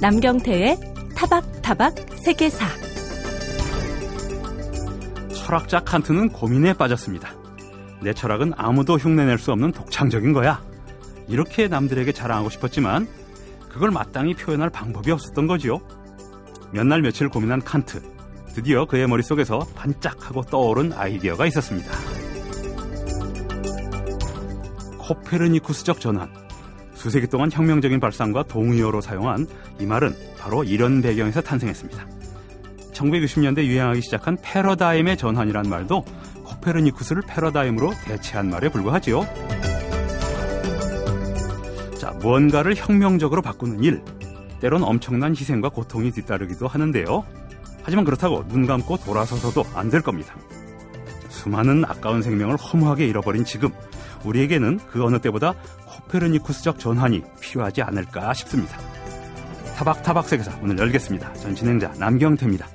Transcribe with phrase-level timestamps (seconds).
[0.00, 0.78] 남경태의
[1.14, 2.64] 타박타박 세계사
[5.34, 7.34] 철학자 칸트는 고민에 빠졌습니다.
[8.02, 10.62] 내 철학은 아무도 흉내낼 수 없는 독창적인 거야.
[11.28, 13.06] 이렇게 남들에게 자랑하고 싶었지만
[13.68, 15.80] 그걸 마땅히 표현할 방법이 없었던 거지요.
[16.72, 18.00] 몇 날 며칠 고민한 칸트.
[18.54, 21.90] 드디어 그의 머릿속에서 반짝하고 떠오른 아이디어가 있었습니다.
[24.98, 26.32] 코페르니쿠스적 전환.
[27.00, 29.46] 수세기 동안 혁명적인 발상과 동의어로 사용한
[29.78, 32.06] 이 말은 바로 이런 배경에서 탄생했습니다.
[32.92, 36.04] 1960년대 유행하기 시작한 패러다임의 전환이란 말도
[36.44, 39.26] 코페르니쿠스를 패러다임으로 대체한 말에 불과하지요.
[41.98, 44.02] 자, 무언가를 혁명적으로 바꾸는 일.
[44.60, 47.24] 때론 엄청난 희생과 고통이 뒤따르기도 하는데요.
[47.82, 50.34] 하지만 그렇다고 눈 감고 돌아서서도 안 될 겁니다.
[51.30, 53.70] 수많은 아까운 생명을 허무하게 잃어버린 지금,
[54.24, 55.54] 우리에게는 그 어느 때보다
[56.10, 58.78] 코페르니쿠스적 전환이 필요하지 않을까 싶습니다.
[59.76, 61.32] 타박타박 세계사 오늘 열겠습니다.
[61.34, 62.66] 전 진행자 남경태입니다.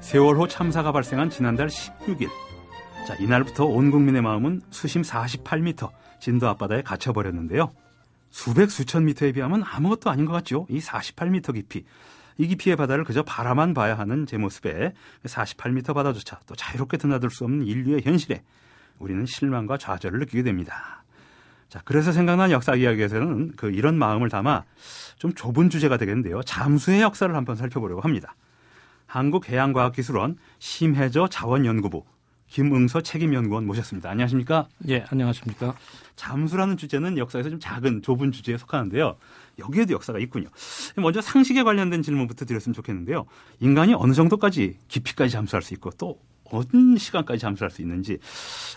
[0.00, 2.51] 세월호 참사가 발생한 지난달 16일.
[3.06, 7.72] 자, 이날부터 온 국민의 마음은 수심 48m 진도 앞바다에 갇혀버렸는데요.
[8.30, 10.66] 수백 수천 미터에 비하면 아무것도 아닌 것 같죠?
[10.70, 11.84] 이 48m 깊이.
[12.38, 14.92] 이 깊이의 바다를 그저 바라만 봐야 하는 제 모습에
[15.24, 18.42] 48m 바다조차 또 자유롭게 드나들 수 없는 인류의 현실에
[18.98, 21.04] 우리는 실망과 좌절을 느끼게 됩니다.
[21.68, 24.64] 자, 그래서 생각난 역사 이야기에서는 그 이런 마음을 담아
[25.16, 26.42] 좀 좁은 주제가 되겠는데요.
[26.42, 28.36] 잠수의 역사를 한번 살펴보려고 합니다.
[29.06, 32.04] 한국해양과학기술원 심해저 자원연구부
[32.52, 34.10] 김응서 책임연구원 모셨습니다.
[34.10, 34.68] 안녕하십니까?
[34.88, 35.74] 예, 안녕하십니까?
[36.16, 39.16] 잠수라는 주제는 역사에서 좀 작은 좁은 주제에 속하는데요.
[39.58, 40.48] 여기에도 역사가 있군요.
[40.96, 43.24] 먼저 상식에 관련된 질문부터 드렸으면 좋겠는데요.
[43.60, 48.18] 인간이 어느 정도까지 깊이까지 잠수할 수 있고 또 어느 시간까지 잠수할 수 있는지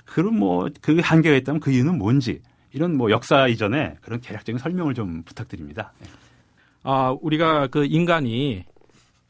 [0.06, 4.94] 그런 뭐 그 한계가 있다면 그 이유는 뭔지 이런 뭐 역사 이전에 그런 개략적인 설명을
[4.94, 5.92] 좀 부탁드립니다.
[6.84, 8.64] 아, 우리가 그 인간이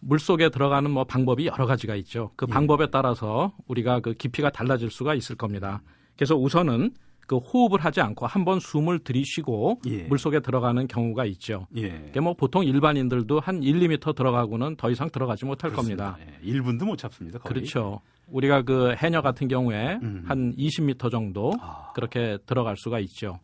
[0.07, 2.31] 물 속에 들어가는 뭐 방법이 여러 가지가 있죠.
[2.35, 2.53] 그 예.
[2.53, 5.81] 방법에 따라서 우리가 그 깊이가 달라질 수가 있을 겁니다.
[6.15, 6.91] 그래서 우선은
[7.27, 10.03] 그 호흡을 하지 않고 한 번 숨을 들이쉬고 예.
[10.03, 11.65] 물 속에 들어가는 경우가 있죠.
[11.75, 11.89] 예.
[11.89, 16.11] 그게 뭐 보통 일반인들도 한 1, 2미터 들어가고는 더 이상 들어가지 못할 그렇습니다.
[16.13, 16.37] 겁니다.
[16.43, 16.51] 예.
[16.51, 17.39] 1분도 못 잡습니다.
[17.39, 17.53] 거의.
[17.55, 17.99] 그렇죠.
[18.27, 20.23] 우리가 그 해녀 같은 경우에 음.
[20.27, 21.91] 한 20m 정도 아.
[21.95, 23.39] 그렇게 들어갈 수가 있죠.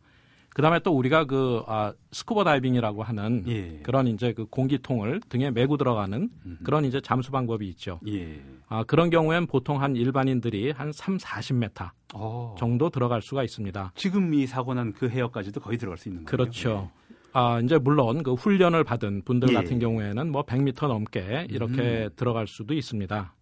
[0.53, 3.79] 그다음에 또 우리가 그 아, 스쿠버 다이빙이라고 하는 예.
[3.84, 6.29] 그런 이제 그 공기통을 등에 메고 들어가는
[6.63, 8.00] 그런 이제 잠수 방법이 있죠.
[8.07, 8.41] 예.
[8.67, 12.56] 아, 그런 경우엔 보통 한 일반인들이 한 3, 40m 어.
[12.59, 13.94] 정도 들어갈 수가 있습니다.
[13.95, 16.29] 지금 이 사고 난 그 해역까지도 거의 들어갈 수 있는 거예요.
[16.38, 16.91] 그렇죠.
[17.33, 19.53] 아, 이제 물론 그 훈련을 받은 분들 예.
[19.53, 23.33] 같은 경우에는 뭐 100m 넘게 이렇게 들어갈 수도 있습니다.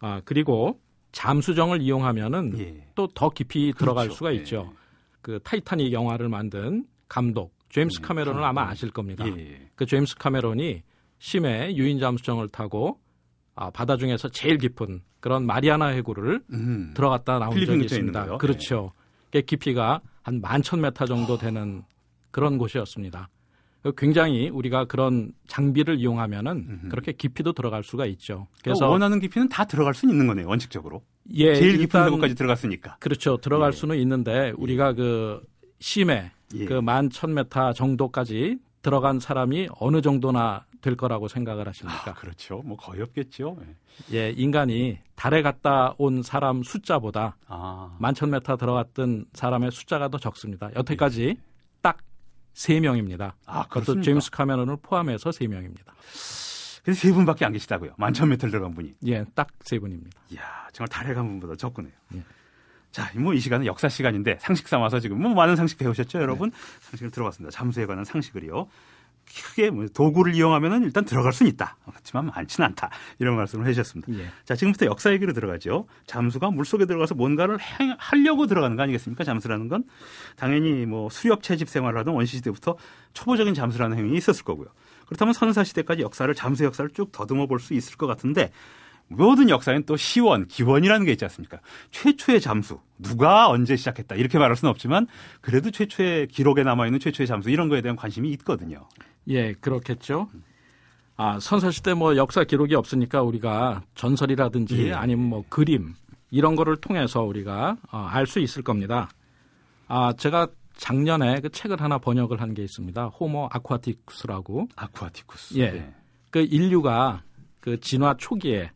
[0.00, 0.80] 아, 그리고
[1.12, 2.88] 잠수정을 이용하면은 예.
[2.96, 4.16] 또더 깊이 들어갈 그렇죠.
[4.18, 4.38] 수가 예.
[4.38, 4.72] 있죠.
[5.26, 8.68] 그 타이타닉 영화를 만든 감독 제임스 음, 카메론을 참, 아마 음.
[8.68, 9.26] 아실 겁니다.
[9.26, 9.68] 예.
[9.74, 10.84] 그 제임스 카메론이
[11.18, 13.00] 심해 유인 잠수정을 타고
[13.56, 16.92] 아, 바다 중에서 제일 깊은 그런 마리아나 해구를 음.
[16.94, 18.36] 들어갔다 나온 적이 있습니다.
[18.36, 18.92] 그렇죠.
[19.32, 21.82] 그 깊이가 한 만천 메타 정도 되는
[22.30, 23.28] 그런 곳이었습니다.
[23.92, 26.88] 굉장히 우리가 그런 장비를 이용하면은 음흠.
[26.88, 28.46] 그렇게 깊이도 들어갈 수가 있죠.
[28.62, 30.48] 그래서 원하는 깊이는 다 들어갈 수는 있는 거네요.
[30.48, 31.02] 원칙적으로.
[31.34, 32.96] 예, 제일 깊은 해구까지 들어갔으니까.
[33.00, 33.36] 그렇죠.
[33.36, 33.76] 들어갈 예.
[33.76, 35.42] 수는 있는데 우리가 그
[35.78, 36.64] 심해 예.
[36.64, 42.14] 그 만천 메타 정도까지 들어간 사람이 어느 정도나 될 거라고 생각을 아, 하십니까?
[42.14, 42.62] 그렇죠.
[42.64, 43.56] 뭐 거의 없겠죠.
[44.12, 44.16] 예.
[44.16, 47.96] 예, 인간이 달에 갔다 온 사람 숫자보다 아.
[47.98, 50.70] 만천 메타 들어갔던 사람의 숫자가 더 적습니다.
[50.76, 51.36] 여태까지
[52.56, 53.36] 딱 세 명입니다.
[53.44, 54.00] 아, 그것도?
[54.00, 55.94] 제임스 카메론을 포함해서 세 명입니다.
[56.82, 57.92] 그래서 세 분밖에 안 계시다고요.
[57.98, 58.94] 만천 메트를 들어간 분이.
[59.06, 60.18] 예, 딱 세 분입니다.
[60.30, 60.40] 이야,
[60.72, 61.92] 정말 달에 간 분보다 적구네요.
[62.14, 62.22] 예.
[62.92, 66.50] 자, 뭐 이 시간은 역사 시간인데 상식 삼아서 지금 뭐 많은 상식 배우셨죠, 여러분?
[66.50, 66.56] 네.
[66.80, 67.50] 상식을 들어봤습니다.
[67.50, 68.68] 잠수에 관한 상식을요.
[69.26, 71.76] 크게 뭐 도구를 이용하면은 일단 들어갈 수는 있다.
[71.90, 72.90] 그렇지만 많지는 않다.
[73.18, 74.12] 이런 말씀을 해주셨습니다.
[74.14, 74.26] 예.
[74.44, 75.86] 자, 지금부터 역사 얘기로 들어가죠.
[76.06, 79.24] 잠수가 물속에 들어가서 뭔가를 행- 하려고 들어가는 거 아니겠습니까?
[79.24, 79.84] 잠수라는 건
[80.36, 82.76] 당연히 뭐 수렵 채집 생활을 하던 원시 시대부터
[83.12, 84.68] 초보적인 잠수라는 행위가 있었을 거고요.
[85.06, 88.50] 그렇다면 선사 시대까지 역사를 잠수 역사를 쭉 더듬어 볼 수 있을 것 같은데
[89.08, 91.60] 모든 역사엔 또 시원, 기원이라는 게 있지 않습니까?
[91.90, 95.06] 최초의 잠수, 누가 언제 시작했다 이렇게 말할 수는 없지만
[95.40, 98.88] 그래도 최초의 기록에 남아 있는 최초의 잠수 이런 거에 대한 관심이 있거든요.
[99.28, 100.28] 예, 그렇겠죠.
[101.16, 104.92] 아, 선사시대 뭐 역사 기록이 없으니까 우리가 전설이라든지 예.
[104.92, 105.94] 아니면 뭐 그림
[106.30, 109.08] 이런 거를 통해서 우리가 어, 알수 있을 겁니다.
[109.88, 113.06] 아, 제가 작년에 그 책을 하나 번역을 한 게 있습니다.
[113.06, 114.68] 호모 아쿠아티쿠스라고.
[114.76, 115.56] 아쿠아티쿠스.
[115.58, 115.70] 예.
[115.70, 115.94] 네.
[116.30, 117.22] 그 인류가
[117.60, 118.70] 그 진화 초기에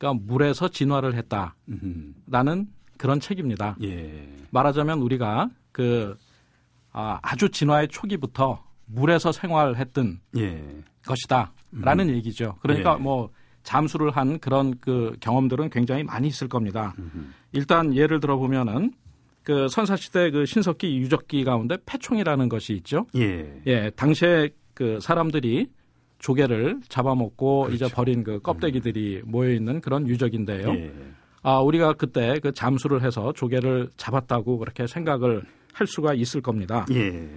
[0.00, 3.76] 그러니까 물에서 진화를 했다라는 음, 그런 책입니다.
[3.82, 4.26] 예.
[4.50, 6.16] 말하자면 우리가 그
[6.90, 10.82] 아, 아주 진화의 초기부터 물에서 생활했던 예.
[11.06, 12.56] 것이다라는 얘기죠.
[12.62, 13.02] 그러니까 예.
[13.02, 13.30] 뭐
[13.62, 16.94] 잠수를 한 그런 그 경험들은 굉장히 많이 있을 겁니다.
[16.98, 18.94] 음, 일단 예를 들어 보면은
[19.42, 23.06] 그 선사 시대 그 신석기 유적기 가운데 패총이라는 것이 있죠.
[23.16, 23.60] 예.
[23.66, 25.68] 예, 당시에 그 사람들이
[26.20, 27.74] 조개를 잡아먹고 그렇죠.
[27.74, 30.68] 이제 버린 그 껍데기들이 모여 있는 그런 유적인데요.
[30.70, 30.92] 예.
[31.42, 36.86] 아, 우리가 그때 그 잠수를 해서 조개를 잡았다고 그렇게 생각을 할 수가 있을 겁니다.
[36.92, 37.28] 예.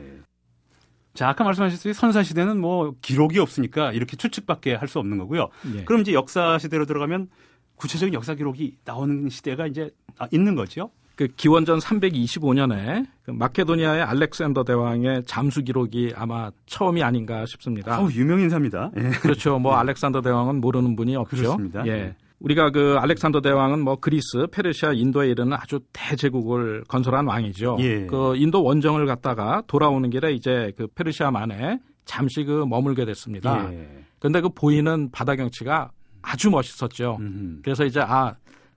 [1.14, 5.50] 자, 아까 말씀하셨듯이 선사시대는 뭐 기록이 없으니까 이렇게 추측밖에 할 수 없는 거고요.
[5.76, 5.84] 예.
[5.86, 7.30] 그럼 이제 역사 시대로 들어가면
[7.76, 10.92] 구체적인 역사 기록이 나오는 시대가 이제 아, 있는 거죠.
[11.16, 17.96] 그 기원전 325년에 그 마케도니아의 알렉산더 대왕의 잠수 기록이 아마 처음이 아닌가 싶습니다.
[17.96, 18.92] 아우, 유명 인사입니다.
[18.98, 19.10] 예.
[19.22, 19.60] 그렇죠.
[19.60, 21.38] 뭐 알렉산더 대왕은 모르는 분이 없죠.
[21.38, 21.86] 그렇습니다.
[21.88, 22.16] 예.
[22.40, 27.78] 우리가 그 알렉산더 대왕은 뭐 그리스, 페르시아, 인도에 이르는 아주 대제국을 건설한 왕이죠.
[27.80, 28.06] 예.
[28.08, 33.72] 그 인도 원정을 갔다가 돌아오는 길에 이제 그 페르시아 만에 잠시 그 머물게 됐습니다.
[33.72, 33.88] 예.
[34.20, 37.18] 그런데 그 보이는 바다 경치가 아주 멋있었죠.
[37.20, 38.34] 음, 그래서 이제 아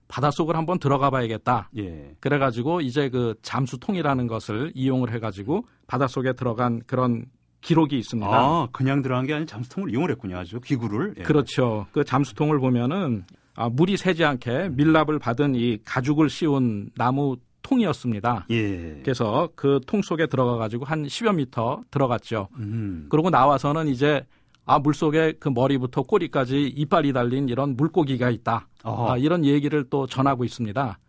[0.07, 1.69] 바닷속을 한번 들어가 봐야겠다.
[1.77, 2.15] 예.
[2.19, 7.25] 그래가지고 이제 그 잠수통이라는 것을 이용을 해가지고 바닷속에 들어간 그런
[7.61, 8.29] 기록이 있습니다.
[8.31, 10.37] 아, 그냥 들어간 게 아니라 잠수통을 이용을 했군요.
[10.37, 11.15] 아주 기구를.
[11.19, 11.23] 예.
[11.23, 11.87] 그렇죠.
[11.91, 13.25] 그 잠수통을 보면은
[13.55, 18.45] 아, 물이 새지 않게 밀랍을 받은 이 가죽을 씌운 나무 통이었습니다.
[18.51, 19.01] 예.
[19.03, 22.47] 그래서 그 통 속에 들어가 가지고 한 10여 미터 들어갔죠.
[22.57, 23.07] 음.
[23.09, 24.25] 그러고 나와서는 이제
[24.67, 28.67] 아, 물 속에 그 머리부터 꼬리까지 이빨이 달린 이런 물고기가 있다.
[28.83, 30.99] 아, 아, 이런 얘기를 또 전하고 있습니다.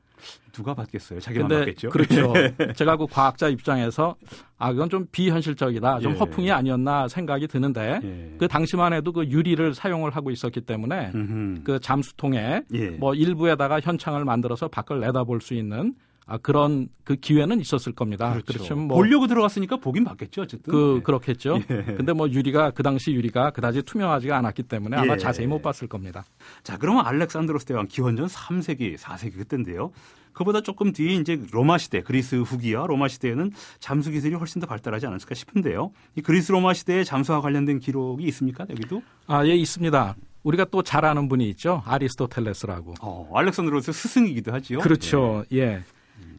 [0.53, 1.21] 누가 받겠어요?
[1.21, 1.91] 자기가 근데 받겠죠.
[1.91, 2.33] 그렇죠.
[2.75, 4.17] 제가 그 과학자 입장에서
[4.59, 6.01] 아, 그건 좀 비현실적이다.
[6.01, 6.17] 좀 예.
[6.17, 8.35] 허풍이 아니었나 생각이 드는데 예.
[8.39, 11.63] 그 당시만 해도 그 유리를 사용을 하고 있었기 때문에 음흠.
[11.63, 12.91] 그 잠수통에 예.
[12.91, 15.95] 뭐 일부에다가 현창을 만들어서 밖을 내다볼 수 있는
[16.31, 18.31] 아, 그런 그 기회는 있었을 겁니다.
[18.31, 18.45] 그렇죠.
[18.53, 20.43] 그렇지만 뭐 보려고 들어갔으니까 보긴 봤겠죠.
[20.43, 20.71] 어쨌든.
[20.71, 21.03] 그 예.
[21.03, 21.59] 그렇겠죠.
[21.67, 25.17] 근데 뭐 유리가 그 당시 유리가 그다지 투명하지가 않았기 때문에 아마 예.
[25.17, 26.25] 자세히 못 봤을 겁니다.
[26.63, 29.91] 자, 그러면 알렉산드로스 대왕 기원전 3세기, 4세기 그때인데요.
[30.35, 33.51] 그보다 조금 뒤에 이제 로마 시대, 그리스 후기와 로마 시대에는
[33.81, 35.91] 잠수 기술이 훨씬 더 발달하지 않았을까 싶은데요.
[36.15, 38.67] 이 그리스 로마 시대의 잠수와 관련된 기록이 있습니까?
[38.69, 39.03] 여기도?
[39.27, 40.15] 아, 예, 있습니다.
[40.45, 41.83] 우리가 또 잘 아는 분이 있죠.
[41.87, 42.95] 아리스토텔레스라고.
[43.01, 44.79] 어, 알렉산드로스 스승이기도 하지요.
[44.81, 45.45] 그렇죠.
[45.53, 45.83] 예.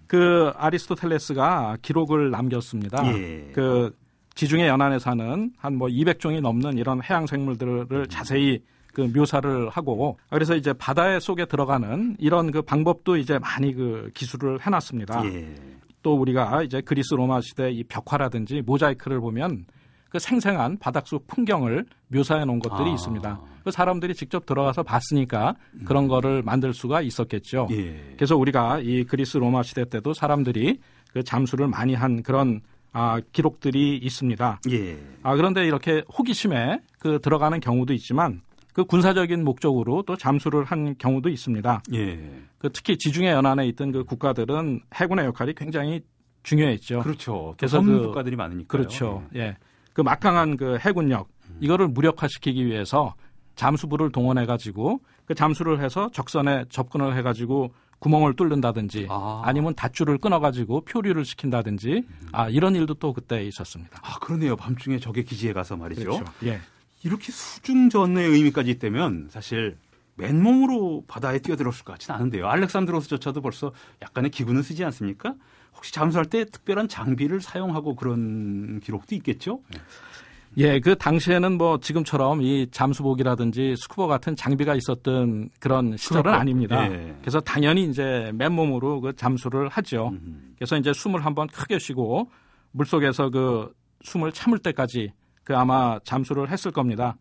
[0.09, 3.06] 그 아리스토텔레스가 기록을 남겼습니다.
[3.15, 3.51] 예.
[3.53, 3.95] 그
[4.33, 8.59] 지중해 연안에 사는 한 뭐 200종이 넘는 이런 해양 생물들을 자세히
[8.91, 14.65] 그 묘사를 하고 그래서 이제 바다의 속에 들어가는 이런 그 방법도 이제 많이 그 기술을
[14.65, 15.23] 해놨습니다.
[15.25, 15.56] 예.
[16.01, 19.65] 또 우리가 이제 그리스 로마 시대 이 벽화라든지 모자이크를 보면
[20.09, 22.94] 그 생생한 바닥 속 풍경을 묘사해 놓은 것들이 아.
[22.94, 23.39] 있습니다.
[23.63, 27.67] 그 사람들이 직접 들어가서 봤으니까 그런 거를 만들 수가 있었겠죠.
[27.71, 28.13] 예.
[28.15, 30.79] 그래서 우리가 이 그리스 로마 시대 때도 사람들이
[31.13, 32.61] 그 잠수를 많이 한 그런
[32.91, 34.61] 아, 기록들이 있습니다.
[34.71, 34.97] 예.
[35.21, 38.41] 아, 그런데 이렇게 호기심에 그 들어가는 경우도 있지만
[38.73, 41.83] 그 군사적인 목적으로 또 잠수를 한 경우도 있습니다.
[41.94, 42.19] 예.
[42.57, 46.01] 그 특히 지중해 연안에 있던 그 국가들은 해군의 역할이 굉장히
[46.42, 47.01] 중요했죠.
[47.01, 47.54] 그렇죠.
[47.57, 48.68] 그래서 섬 그- 국가들이 많으니까.
[48.75, 49.23] 그렇죠.
[49.35, 49.56] 예.
[49.99, 51.27] 그 막강한 그 해군력
[51.59, 53.15] 이거를 무력화시키기 위해서
[53.56, 59.41] 잠수부를 동원해 가지고 그 잠수를 해서 적선에 접근을 해 가지고 구멍을 뚫는다든지 아.
[59.44, 59.51] 아.
[59.51, 63.99] 니면 닷줄을 끊어 가지고 표류를 시킨다든지 아 이런 일도 또 그때 있었습니다.
[64.01, 64.56] 아, 그러네요.
[64.56, 66.23] 밤중에 적의 기지에 가서 말이죠.
[66.45, 66.61] 예.
[67.03, 69.77] 이렇게 수중전의 의미까지 있다면 사실
[70.15, 72.47] 맨몸으로 바다에 뛰어들었을 것 같지는 않은데요.
[72.47, 75.35] 알렉산드로스조차도 벌써 약간의 기구는 쓰지 않습니까?
[75.76, 79.61] 혹시 잠수할 때 특별한 장비를 사용하고 그런 기록도 있겠죠?
[80.57, 86.92] 예, 그 당시에는 뭐 지금처럼 이 잠수복이라든지 스쿠버 같은 장비가 있었던 그런 시절은 그렇고, 아닙니다.
[86.92, 87.16] 예.
[87.21, 90.09] 그래서 당연히 이제 맨몸으로 그 잠수를 하죠.
[90.09, 90.54] 음.
[90.57, 92.30] 그래서 이제 숨을 한번 크게 쉬고
[92.71, 93.71] 물속에서 그
[94.04, 97.16] 숨을 참을 때까지 그 아마 잠수를 했을 겁니다.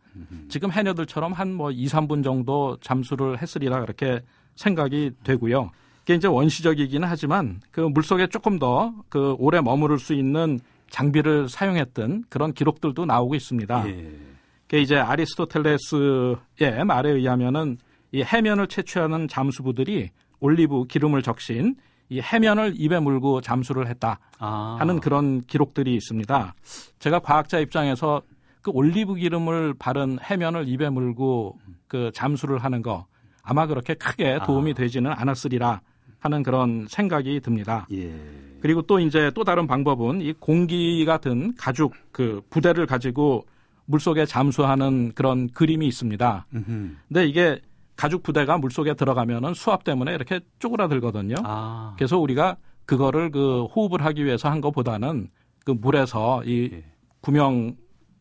[0.49, 4.21] 지금 해녀들처럼 한 뭐 2, 3분 정도 잠수를 했으리라 그렇게
[4.57, 5.71] 생각이 되고요.
[6.09, 12.25] 그게 이제 원시적이기는 하지만 그 물속에 조금 더 그 오래 머무를 수 있는 장비를 사용했던
[12.31, 13.87] 그런 기록들도 나오고 있습니다.
[13.91, 14.17] 예.
[14.63, 17.77] 그게 이제 아리스토텔레스의 말에 의하면은
[18.13, 20.09] 이 해면을 채취하는 잠수부들이
[20.41, 21.77] 올리브 기름을 적신
[22.09, 24.77] 이 해면을 입에 물고 잠수를 했다 아.
[24.81, 26.55] 하는 그런 기록들이 있습니다.
[27.01, 28.23] 제가 과학자 입장에서
[28.63, 33.05] 그 올리브 기름을 바른 해면을 입에 물고 그 잠수를 하는 거
[33.43, 34.75] 아마 그렇게 크게 도움이 아.
[34.75, 35.83] 되지는 않았으리라
[36.21, 37.87] 하는 그런 생각이 듭니다.
[37.93, 38.13] 예.
[38.61, 43.47] 그리고 또 이제 또 다른 방법은 이 공기가 든 가죽 그 부대를 가지고
[43.87, 46.47] 물속에 잠수하는 그런 그림이 있습니다.
[46.55, 46.97] 음흠.
[47.09, 47.61] 근데 이게
[47.97, 51.37] 가죽 부대가 물속에 들어가면은 수압 때문에 이렇게 쪼그라들거든요.
[51.45, 51.95] 아.
[51.97, 55.29] 그래서 우리가 그거를 그 호흡을 하기 위해서 한 것보다는
[55.65, 56.85] 그 물에서 이 예.
[57.21, 57.77] 구명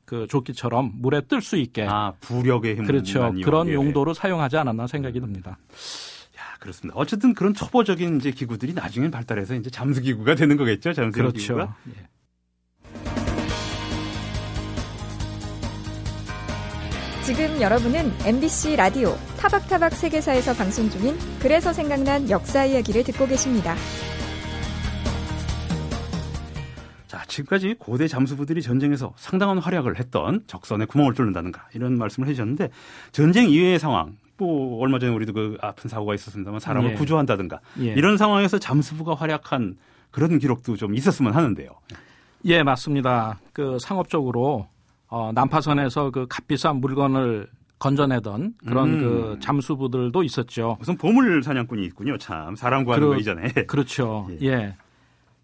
[0.06, 3.34] 그 조끼처럼 물에 뜰 수 있게 아, 부력의 힘을 그렇죠.
[3.44, 3.74] 그런 예.
[3.74, 5.58] 용도로 사용하지 않았나 생각이 듭니다.
[6.58, 7.00] 야, 그렇습니다.
[7.00, 10.94] 어쨌든 그런 초보적인 이제 기구들이 나중엔 발달해서 이제 잠수 기구가 되는 거겠죠.
[10.94, 11.32] 잠수 기구가.
[11.32, 11.74] 그렇죠.
[11.90, 12.08] 예.
[17.24, 23.76] 지금 여러분은 MBC 라디오 타박타박 세계사에서 방송 중인 그래서 생각난 역사 이야기를 듣고 계십니다.
[27.08, 32.70] 자, 지금까지 고대 잠수부들이 전쟁에서 상당한 활약을 했던 적선에 구멍을 뚫는다든가 이런 말씀을 해주셨는데
[33.12, 36.96] 전쟁 이외의 상황, 뭐 얼마 전에 우리도 그 아픈 사고가 있었습니다만 사람을 예.
[36.96, 37.94] 구조한다든가 예.
[37.94, 39.78] 이런 상황에서 잠수부가 활약한
[40.12, 41.70] 그런 기록도 좀 있었으면 하는데요.
[42.46, 43.40] 예, 맞습니다.
[43.52, 44.68] 그 상업적으로
[45.08, 47.48] 어, 난파선에서 그 값비싼 물건을
[47.80, 49.00] 건져내던 그런 음.
[49.00, 50.78] 그 잠수부들도 있었죠.
[50.80, 52.18] 무슨 보물 사냥꾼이 있군요.
[52.18, 53.48] 참 사람 구하는 그- 거 이전에.
[53.68, 54.28] 그렇죠.
[54.42, 54.76] 예.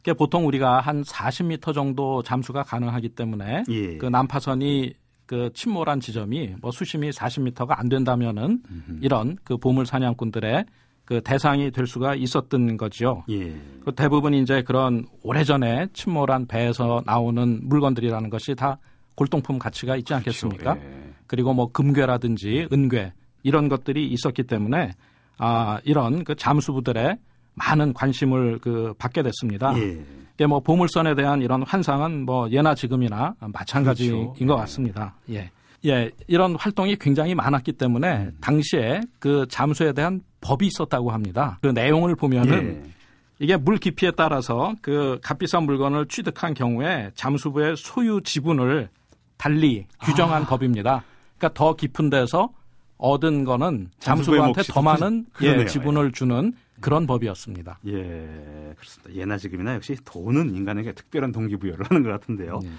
[0.08, 0.14] 예.
[0.14, 3.98] 보통 우리가 한 40m 정도 잠수가 가능하기 때문에 예.
[3.98, 4.94] 그 난파선이
[5.34, 8.62] 그 침몰한 지점이 뭐 수심이 40m가 안 된다면은
[9.02, 10.64] 이런 그 보물 사냥꾼들의
[11.06, 13.24] 그 대상이 될 수가 있었던 거죠.
[13.32, 13.52] 예.
[13.84, 18.78] 그 대부분 이제 그런 오래전에 침몰한 배에서 나오는 물건들이라는 것이 다
[19.16, 20.76] 골동품 가치가 있지 않겠습니까?
[20.76, 20.88] 그렇죠.
[20.88, 21.14] 예.
[21.26, 23.12] 그리고 뭐 금괴라든지 은괴
[23.42, 24.94] 이런 것들이 있었기 때문에
[25.40, 27.18] 아 이런 그 잠수부들의
[27.56, 29.78] 많은 관심을 그 받게 됐습니다.
[29.78, 30.00] 예.
[30.36, 34.46] 이게 뭐 보물선에 대한 이런 환상은 뭐 예나 지금이나 마찬가지인 그렇죠.
[34.46, 34.58] 것 예.
[34.58, 35.16] 같습니다.
[35.30, 35.52] 예.
[35.86, 38.38] 예, 이런 활동이 굉장히 많았기 때문에 음.
[38.40, 41.60] 당시에 그 잠수에 대한 법이 있었다고 합니다.
[41.62, 42.94] 그 내용을 보면은 예.
[43.40, 48.90] 이게 물 깊이에 따라서 그 값비싼 물건을 취득한 경우에 잠수부의 소유 지분을
[49.38, 50.46] 달리 규정한 아.
[50.46, 51.04] 법입니다.
[51.38, 52.50] 그러니까 더 깊은 데서
[52.98, 55.26] 얻은 거는 잠수부한테 더더 많은.
[55.42, 57.80] 예, 지분을 주는 그런 법이었습니다.
[57.88, 59.14] 예, 그렇습니다.
[59.14, 62.60] 예나 지금이나 역시 돈은 인간에게 특별한 동기부여를 하는 것 같은데요.
[62.64, 62.70] 예.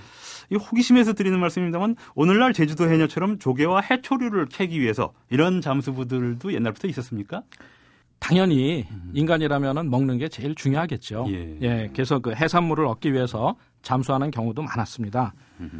[0.51, 7.43] 이 호기심에서 드리는 말씀입니다만 오늘날 제주도 해녀처럼 조개와 해초류를 캐기 위해서 이런 잠수부들도 옛날부터 있었습니까?
[8.19, 11.27] 당연히 인간이라면은 먹는 게 제일 중요하겠죠.
[11.27, 11.59] 음.
[11.63, 11.67] 예.
[11.67, 15.35] 예, 그래서 그 해산물을 얻기 위해서 잠수하는 경우도 많았습니다.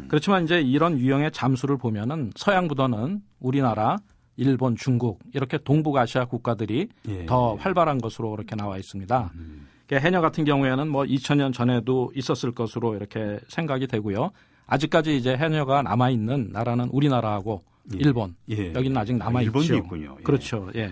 [0.07, 3.97] 그렇지만 이제 이런 유형의 잠수를 보면은 서양보다는 우리나라,
[4.37, 7.25] 일본, 중국 이렇게 동북아시아 국가들이 예.
[7.25, 9.31] 더 활발한 것으로 그렇게 나와 있습니다.
[9.35, 9.67] 음.
[9.87, 14.31] 그러니까 해녀 같은 경우에는 뭐 2000년 전에도 있었을 것으로 이렇게 생각이 되고요.
[14.67, 17.63] 아직까지 이제 해녀가 남아 있는 나라는 우리나라하고
[17.93, 17.97] 예.
[17.99, 18.73] 일본 예.
[18.73, 19.75] 여기는 아직 남아 아, 있죠.
[19.75, 20.17] 있군요.
[20.19, 20.23] 예.
[20.23, 20.69] 그렇죠.
[20.75, 20.91] 예.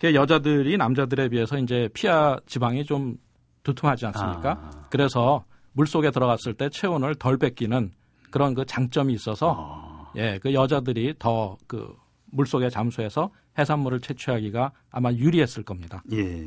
[0.00, 3.16] 그 여자들이 남자들에 비해서 이제 피하 지방이 좀
[3.62, 4.52] 두툼하지 않습니까?
[4.52, 4.86] 아.
[4.88, 7.92] 그래서 물 속에 들어갔을 때 체온을 덜 뺏기는
[8.30, 10.12] 그런 그 장점이 있어서 아.
[10.16, 11.94] 예, 그 여자들이 더 그
[12.30, 16.02] 물속에 잠수해서 해산물을 채취하기가 아마 유리했을 겁니다.
[16.12, 16.46] 예.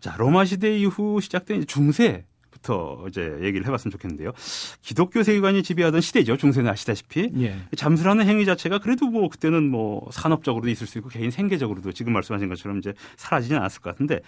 [0.00, 4.32] 자, 로마 시대 이후 시작된 이제 중세 부터 이제 얘기를 해봤으면 좋겠는데요.
[4.80, 6.36] 기독교 세계관이 지배하던 시대죠.
[6.36, 7.30] 중세는 아시다시피.
[7.38, 7.56] 예.
[7.76, 12.48] 잠수라는 행위 자체가 그래도 뭐 그때는 뭐 산업적으로도 있을 수 있고 개인 생계적으로도 지금 말씀하신
[12.48, 14.20] 것처럼 이제 사라지진 않았을 것 같은데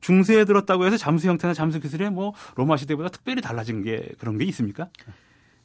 [0.00, 4.44] 중세에 들었다고 해서 잠수 형태나 잠수 기술에 뭐 로마 시대보다 특별히 달라진 게 그런 게
[4.46, 4.88] 있습니까?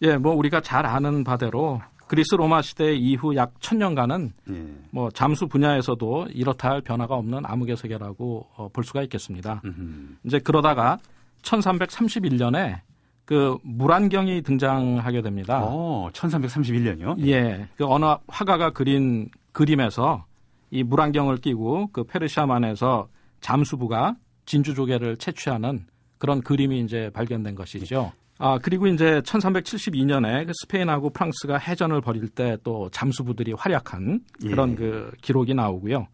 [0.02, 4.66] 예, 뭐 우리가 잘 아는 바대로 그리스 로마 시대 이후 약 천년간은 예.
[4.90, 9.62] 뭐 잠수 분야에서도 이렇다 할 변화가 없는 암흑의 세계라고 어, 볼 수가 있겠습니다.
[9.64, 10.16] 음흠.
[10.24, 10.98] 이제 그러다가
[11.44, 12.80] 1331년에
[13.26, 15.62] 그 물안경이 등장하게 됩니다.
[15.64, 17.28] 어, 1331년이요?
[17.28, 20.26] 예, 그 어느 화가가 그린 그림에서
[20.72, 23.08] 이 물안경을 끼고 그 페르시아만에서
[23.40, 24.16] 잠수부가
[24.48, 25.86] 진주 조개를 채취하는
[26.18, 28.12] 그런 그림이 이제 발견된 것이죠.
[28.42, 34.76] 아, 그리고 이제 1372년에 그 스페인하고 프랑스가 해전을 벌일 때 또 잠수부들이 활약한 그런 예.
[34.76, 36.08] 그 기록이 나오고요.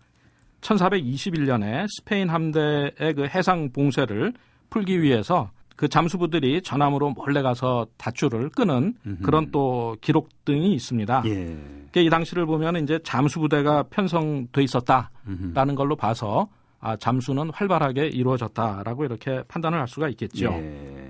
[0.62, 4.34] 1421년에 스페인 함대의 그 해상 봉쇄를
[4.70, 9.22] 풀기 위해서 그 잠수부들이 전함으로 몰래 가서 닷줄을 끄는 음흠.
[9.22, 11.24] 그런 또 기록 등이 있습니다.
[11.25, 11.58] 예.
[11.98, 15.75] 이 당시를 보면 이제 잠수부대가 편성돼 있었다라는 음흠.
[15.75, 16.48] 걸로 봐서
[16.79, 20.51] 아, 잠수는 활발하게 이루어졌다라고 이렇게 판단을 할 수가 있겠죠.
[20.53, 21.04] 예.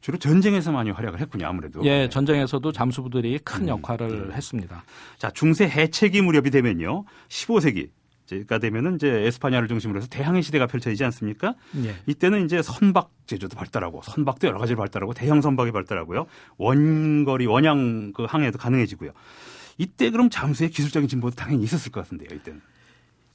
[0.00, 0.02] 예.
[0.02, 1.84] 주로 전쟁에서 많이 활약을 했군요, 아무래도.
[1.84, 4.34] 예, 전쟁에서도 잠수부들이 큰 음, 역할을 예.
[4.34, 4.84] 했습니다.
[5.18, 7.04] 자, 중세 해체기 무렵이 되면요.
[7.28, 7.90] 15세기
[8.46, 11.56] 가 되면은 이제 에스파냐를 중심으로 해서 대항해 시대가 펼쳐지지 않습니까?
[11.84, 11.96] 예.
[12.06, 16.26] 이때는 이제 선박 제조도 발달하고 선박도 여러 가지로 발달하고 대형 선박이 발달하고요.
[16.56, 19.10] 원거리 원양 그 항해도 가능해지고요.
[19.78, 22.60] 이때 그럼 잠수의 기술적인 진보도 당연히 있었을 것 같은데요, 이때는.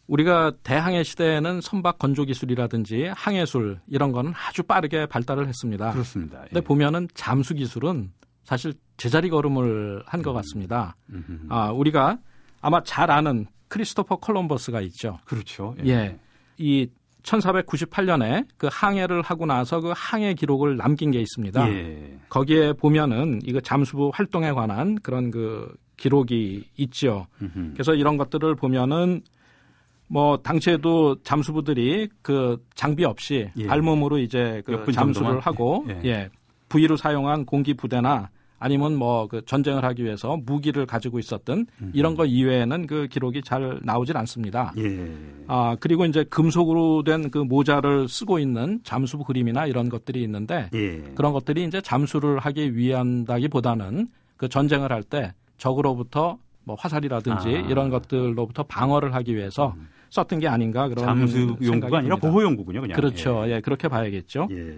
[0.07, 5.91] 우리가 대항해 시대에는 선박 건조 기술이라든지 항해술 이런 거는 아주 빠르게 발달을 했습니다.
[5.91, 6.39] 그렇습니다.
[6.41, 6.62] 근데 예.
[6.62, 8.12] 보면은 잠수 기술은
[8.43, 10.95] 사실 제자리 걸음을 한 것 같습니다.
[11.12, 11.47] 음흠.
[11.50, 12.19] 아, 우리가
[12.62, 15.19] 아마 잘 아는 크리스토퍼 콜럼버스가 있죠.
[15.25, 15.75] 그렇죠.
[15.85, 16.17] 예.
[16.57, 16.88] 이
[17.24, 21.67] 1498년에 그 항해를 하고 나서 그 항해 기록을 남긴 게 있습니다.
[21.69, 22.19] 예.
[22.29, 27.25] 거기에 보면은 이거 잠수부 활동에 관한 그런 그 기록이 있죠.
[27.41, 27.74] 음흠.
[27.74, 29.21] 그래서 이런 것들을 보면은
[30.07, 33.67] 뭐 당시에도 잠수부들이 그 장비 없이 예.
[33.67, 35.39] 알몸으로 이제 그 잠수를 정도만?
[35.39, 36.00] 하고 예.
[36.05, 36.29] 예.
[36.69, 42.25] 부위로 사용한 공기 부대나 아니면 뭐 그 전쟁을 하기 위해서 무기를 가지고 있었던 이런 거
[42.25, 44.74] 이외에는 그 기록이 잘 나오질 않습니다.
[44.77, 45.12] 예.
[45.47, 51.01] 아 그리고 이제 금속으로 된 그 모자를 쓰고 있는 잠수부 그림이나 이런 것들이 있는데 예.
[51.15, 54.07] 그런 것들이 이제 잠수를 하기 위한다기보다는
[54.38, 57.59] 그 전쟁을 할 때 적으로부터 뭐 화살이라든지 아.
[57.59, 57.69] 음.
[57.69, 59.75] 이런 것들로부터 방어를 하기 위해서
[60.15, 62.15] 썼던 게 아닌가 그런 잠수 용구가 아니라.
[62.15, 62.95] 보호 용구군요, 그냥.
[62.95, 63.43] 그렇죠.
[63.48, 64.48] 예, 그렇게 봐야겠죠.
[64.51, 64.75] 예.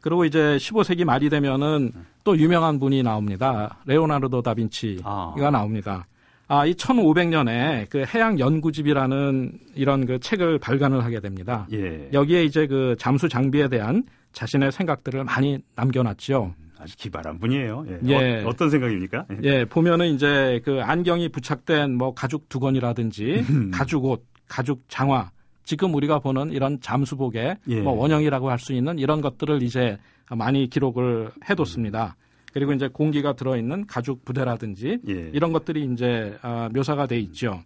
[0.00, 1.92] 그리고 이제 15세기 말이 되면은
[2.22, 3.78] 또 유명한 분이 나옵니다.
[3.86, 5.50] 레오나르도 다빈치가 아.
[5.50, 6.06] 나옵니다.
[6.46, 11.66] 아, 이 1500년에 그 해양 연구집이라는 이런 그 책을 발간을 하게 됩니다.
[11.72, 12.08] 예.
[12.12, 16.54] 여기에 이제 그 잠수 장비에 대한 자신의 생각들을 많이 남겨놨죠.
[16.78, 17.84] 아주 기발한 분이에요.
[17.88, 17.98] 예.
[18.06, 18.44] 예.
[18.44, 19.26] 어, 떤 생각입니까?
[19.32, 19.36] 예.
[19.42, 23.44] 예, 보면은 이제 그 안경이 부착된 뭐 가죽 두건이라든지
[23.74, 25.30] 가죽 옷, 가죽 장화,
[25.64, 27.80] 지금 우리가 보는 이런 잠수복의 예.
[27.82, 29.98] 뭐 원형이라고 할 수 있는 이런 것들을 이제
[30.30, 32.16] 많이 기록을 해뒀습니다.
[32.52, 35.30] 그리고 이제 공기가 들어있는 가죽 부대라든지 예.
[35.32, 37.60] 이런 것들이 이제 아, 묘사가 돼 있죠.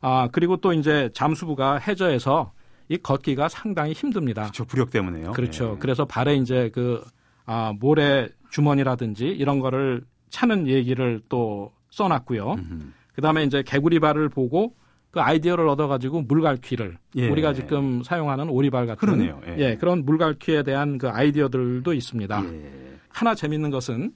[0.00, 2.52] 아 그리고 또 이제 잠수부가 해저에서
[2.90, 4.50] 이 걷기가 상당히 힘듭니다.
[4.52, 5.32] 저 부력 때문에요.
[5.32, 5.72] 그렇죠.
[5.74, 5.78] 예.
[5.78, 7.02] 그래서 발에 이제 그
[7.46, 12.52] 아, 모래 주머니라든지 이런 거를 차는 얘기를 또 써놨고요.
[12.52, 12.82] 음흠.
[13.14, 14.74] 그다음에 이제 개구리 발을 보고
[15.14, 17.28] 그 아이디어를 얻어가지고 물갈퀴를 예.
[17.28, 19.40] 우리가 지금 사용하는 오리발 같은 그러네요.
[19.58, 19.76] 예.
[19.76, 22.44] 그런 물갈퀴에 대한 그 아이디어들도 있습니다.
[22.44, 22.70] 예.
[23.10, 24.12] 하나 재밌는 것은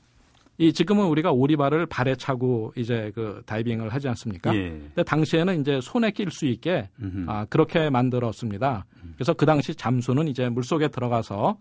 [0.59, 4.53] 이 지금은 우리가 오리발을 발에 차고 이제 그 다이빙을 하지 않습니까?
[4.57, 4.71] 예.
[4.71, 7.31] 근데 당시에는 이제 손에 낄 수 있게 음흠.
[7.31, 8.85] 아, 그렇게 만들었습니다.
[9.15, 11.59] 그래서 그 당시 잠수는 이제 물 속에 들어가서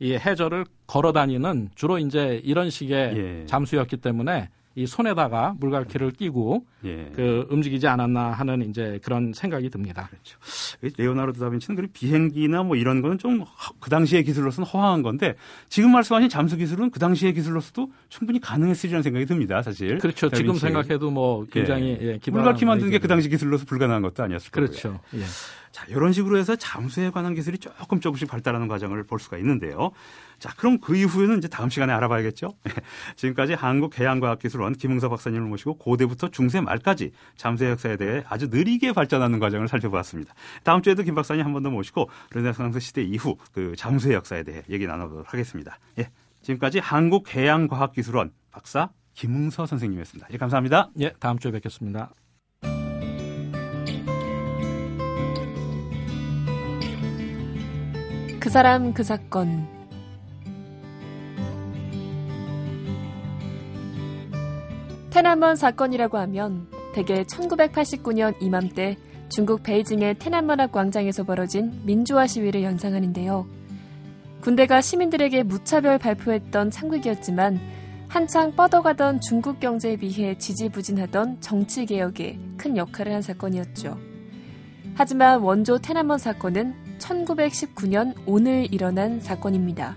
[0.00, 3.46] 이 해저를 걸어 다니는 주로 이제 이런 식의 예.
[3.46, 7.10] 잠수였기 때문에 이 손에다가 물갈퀴를 끼고 예.
[7.14, 10.08] 그 움직이지 않았나 하는 이제 그런 생각이 듭니다.
[10.10, 10.38] 그렇죠.
[10.96, 13.44] 레오나르도 다빈치는 그 비행기나 뭐 이런 거는 좀
[13.80, 15.34] 그 당시의 기술로서는 허황한 건데
[15.68, 19.98] 지금 말씀하신 잠수 기술은 그 당시의 기술로서도 충분히 가능했으리라는 생각이 듭니다, 사실.
[19.98, 20.28] 그렇죠.
[20.30, 20.60] 지금 다빈치.
[20.60, 23.08] 생각해도 뭐 굉장히 예, 기발한 물갈퀴 만드는 게 그.
[23.10, 24.68] 당시 기술로서 불가능한 것도 아니었을 거고요.
[24.68, 25.00] 그렇죠.
[25.70, 25.72] 예.
[25.72, 29.92] 자, 이런 식으로 해서 잠수에 관한 기술이 조금 조금씩 발달하는 과정을 볼 수가 있는데요.
[30.38, 32.54] 자, 그럼 그 이후에는 이제 다음 시간에 알아봐야겠죠.
[33.16, 39.68] 지금까지 한국해양과학기술원 김흥서 박사님을 모시고 고대부터 중세 말까지 잠수의 역사에 대해 아주 느리게 발전하는 과정을
[39.68, 40.34] 살펴보았습니다.
[40.64, 44.62] 다음 주에도 김 박사님 한 번 더 모시고 르네상스 시대 이후 그 잠수의 역사에 대해
[44.70, 45.78] 얘기 나눠보도록 하겠습니다.
[45.98, 46.10] 예.
[46.42, 50.28] 지금까지 한국해양과학기술원 박사 김흥서 선생님이었습니다.
[50.32, 50.90] 예, 감사합니다.
[51.00, 52.10] 예, 다음 주에 뵙겠습니다.
[58.50, 59.64] 그 사람 그 사건
[65.10, 73.46] 테난먼 사건이라고 하면 대개 1989년 이맘때 중국 베이징의 테난먼학 광장에서 벌어진 민주화 시위를 연상하는데요.
[74.40, 77.60] 군대가 시민들에게 무차별 발표했던 창국이었지만
[78.08, 83.96] 한창 뻗어가던 중국 경제에 비해 지지부진하던 정치 개혁에 큰 역할을 한 사건이었죠.
[84.96, 89.96] 하지만 원조 테난먼 사건은 1919년 오늘 일어난 사건입니다.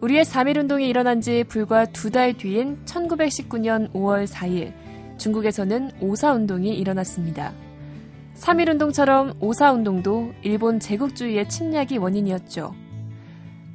[0.00, 4.72] 우리의 3.1운동이 일어난 지 불과 두 달 뒤인 1919년 5월 4일
[5.18, 7.52] 중국에서는 오사운동이 일어났습니다.
[8.36, 12.74] 3.1운동처럼 오사운동도 일본 제국주의의 침략이 원인이었죠.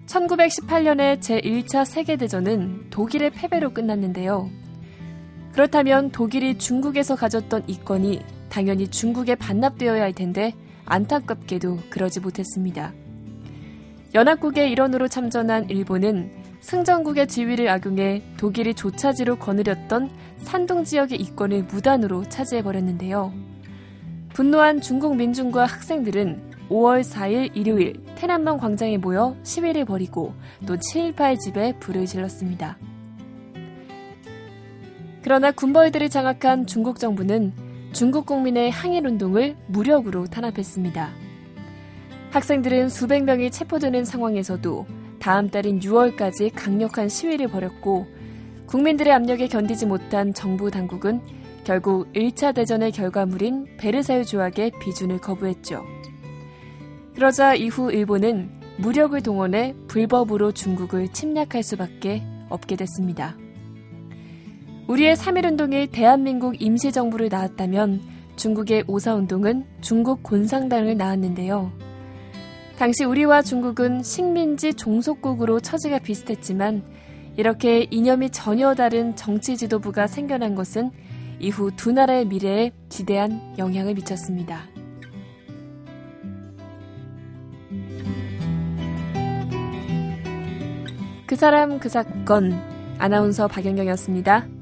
[0.08, 4.50] 1918년의 제1차 세계대전은 독일의 패배로 끝났는데요.
[5.54, 10.54] 그렇다면 독일이 중국에서 가졌던 이권이 당연히 중국에 반납되어야 할 텐데
[10.88, 12.94] 안타깝게도 그러지 못했습니다.
[14.14, 23.32] 연합국의 일원으로 참전한 일본은 승전국의 지위를 악용해 독일이 조차지로 거느렸던 산동 지역의 이권을 무단으로 차지해버렸는데요.
[24.34, 30.34] 분노한 중국 민중과 학생들은 5월 4일 일요일 테난먼 광장에 모여 시위를 벌이고
[30.66, 32.78] 또 7.18 집에 불을 질렀습니다.
[35.24, 37.54] 그러나 군벌들을 장악한 중국 정부는
[37.98, 41.10] 중국 국민의 항일운동을 무력으로 탄압했습니다.
[42.30, 44.86] 학생들은 수백 명이 체포되는 상황에서도
[45.18, 48.06] 다음 달인 6월까지 강력한 시위를 벌였고
[48.68, 51.22] 국민들의 압력에 견디지 못한 정부 당국은
[51.64, 55.84] 결국 1차 대전의 결과물인 베르사유 조약의 비준을 거부했죠.
[57.16, 63.36] 그러자 이후 일본은 무력을 동원해 불법으로 중국을 침략할 수밖에 없게 됐습니다.
[64.88, 68.02] 우리의 3.1운동이 대한민국 임시정부를 낳았다면
[68.38, 71.74] 중국의 오사운동은 중국 곤상당을 낳았는데요.
[72.78, 76.84] 당시 우리와 중국은 식민지 종속국으로 처지가 비슷했지만
[77.36, 80.92] 이렇게 이념이 전혀 다른 정치 지도부가 생겨난 것은
[81.40, 84.62] 이후 두 나라의 미래에 지대한 영향을 미쳤습니다.
[91.26, 92.58] 그 사람 그 사건
[92.98, 94.57] 아나운서 박연경이었습니다.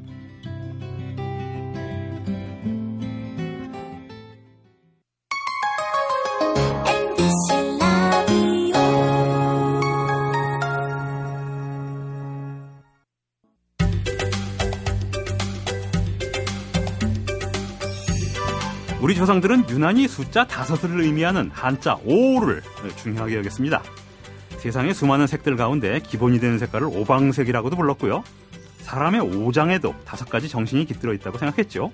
[19.25, 22.61] 우리 조상들은 유난히 숫자 다섯을 의미하는 한자 오를
[22.97, 23.81] 중요하게 여겼습니다.
[24.59, 28.23] 세상의 수많은 색들 가운데 기본이 되는 색깔을 오방색이라고도 불렀고요.
[28.81, 31.91] 사람의 오장에도 다섯 가지 정신이 깃들어 있다고 생각했죠.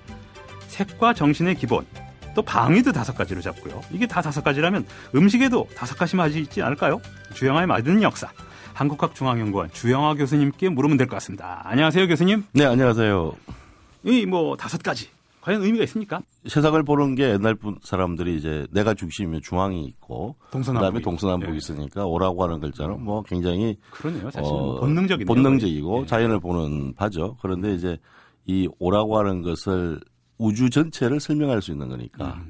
[0.68, 1.86] 색과 정신의 기본,
[2.34, 3.80] 또 방위도 다섯 가지로 잡고요.
[3.90, 7.00] 이게 다 다섯 가지라면 음식에도 다섯 가지만 하지 있지 않을까요?
[7.32, 8.28] 주영아의 맞은 역사.
[8.74, 11.62] 한국학중앙연구원 주영아 교수님께 물으면 될 것 같습니다.
[11.64, 12.44] 안녕하세요, 교수님.
[12.52, 13.32] 네, 안녕하세요.
[14.04, 15.08] 이 뭐 다섯 가지
[15.42, 16.22] 과연 의미가 있습니까?
[16.46, 21.56] 세상을 보는 게 옛날 분 사람들이 이제 내가 중심이면 중앙이 있고 동서남북 그다음에 동서남북이 예.
[21.56, 24.30] 있으니까 오라고 하는 글자는 뭐 굉장히 그러네요.
[24.30, 26.06] 사실 어, 뭐 본능적인 본능적이고 예.
[26.06, 27.36] 자연을 보는 바죠.
[27.42, 27.98] 그런데 이제
[28.46, 30.00] 이 오라고 하는 것을
[30.38, 32.40] 우주 전체를 설명할 수 있는 거니까.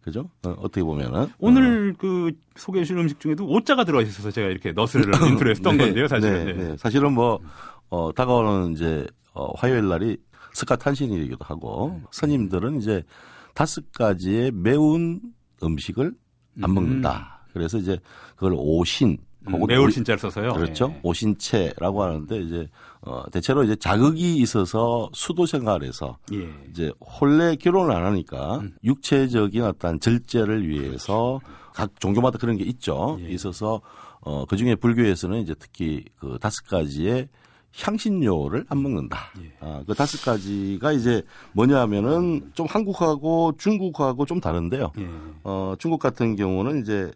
[0.00, 0.28] 그죠?
[0.44, 1.28] 어, 어떻게 보면은 음.
[1.38, 5.84] 오늘 그 소개해 주신 음식 중에도 오자가 들어 있어서 제가 이렇게 너스레를 intro로 했던 네,
[5.84, 6.44] 건데요, 사실은.
[6.46, 6.68] 네, 네.
[6.70, 6.76] 네.
[6.76, 7.38] 사실은 뭐
[7.90, 10.16] 어, 다가오는 이제 어, 화요일 날이
[10.52, 12.04] 스카탄신일이기도 하고 음.
[12.10, 13.02] 스님들은 이제
[13.54, 15.20] 다섯 가지의 매운
[15.62, 16.12] 음식을
[16.62, 17.44] 안 먹는다.
[17.52, 17.98] 그래서 이제
[18.36, 20.52] 그걸 오신 음, 혹은 매울 오- 신자를 써서요.
[20.52, 20.88] 그렇죠.
[20.88, 21.00] 네.
[21.02, 22.68] 오신채라고 하는데 이제
[23.00, 26.48] 어 대체로 이제 자극이 있어서 수도 생활에서 예.
[26.70, 28.76] 이제 혼례 결혼을 안 하니까 음.
[28.84, 31.40] 육체적인 어떤 절제를 위해서
[31.72, 33.18] 각 종교마다 그런 게 있죠.
[33.22, 33.28] 예.
[33.30, 33.80] 있어서
[34.20, 37.28] 어 그 중에 불교에서는 이제 특히 그 다섯 가지의
[37.78, 39.18] 향신료를 안 먹는다.
[39.42, 39.52] 예.
[39.60, 44.92] 아, 그 다섯 가지가 이제 뭐냐면은 좀 한국하고 중국하고 좀 다른데요.
[44.98, 45.08] 예.
[45.44, 47.10] 어, 중국 같은 경우는 이제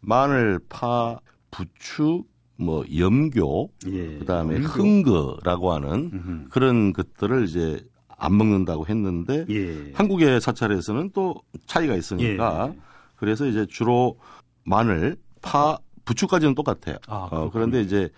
[0.00, 1.18] 마늘, 파,
[1.50, 2.24] 부추,
[2.56, 4.18] 뭐 염교, 예.
[4.18, 4.66] 그다음에 음료.
[4.66, 6.48] 흥거라고 하는 음흠.
[6.50, 9.92] 그런 것들을 이제 안 먹는다고 했는데 예.
[9.94, 12.80] 한국의 사찰에서는 또 차이가 있으니까 예.
[13.16, 14.18] 그래서 이제 주로
[14.64, 16.96] 마늘, 파, 부추까지는 똑같아요.
[17.06, 17.50] 아, 어.
[17.50, 18.10] 그런데 이제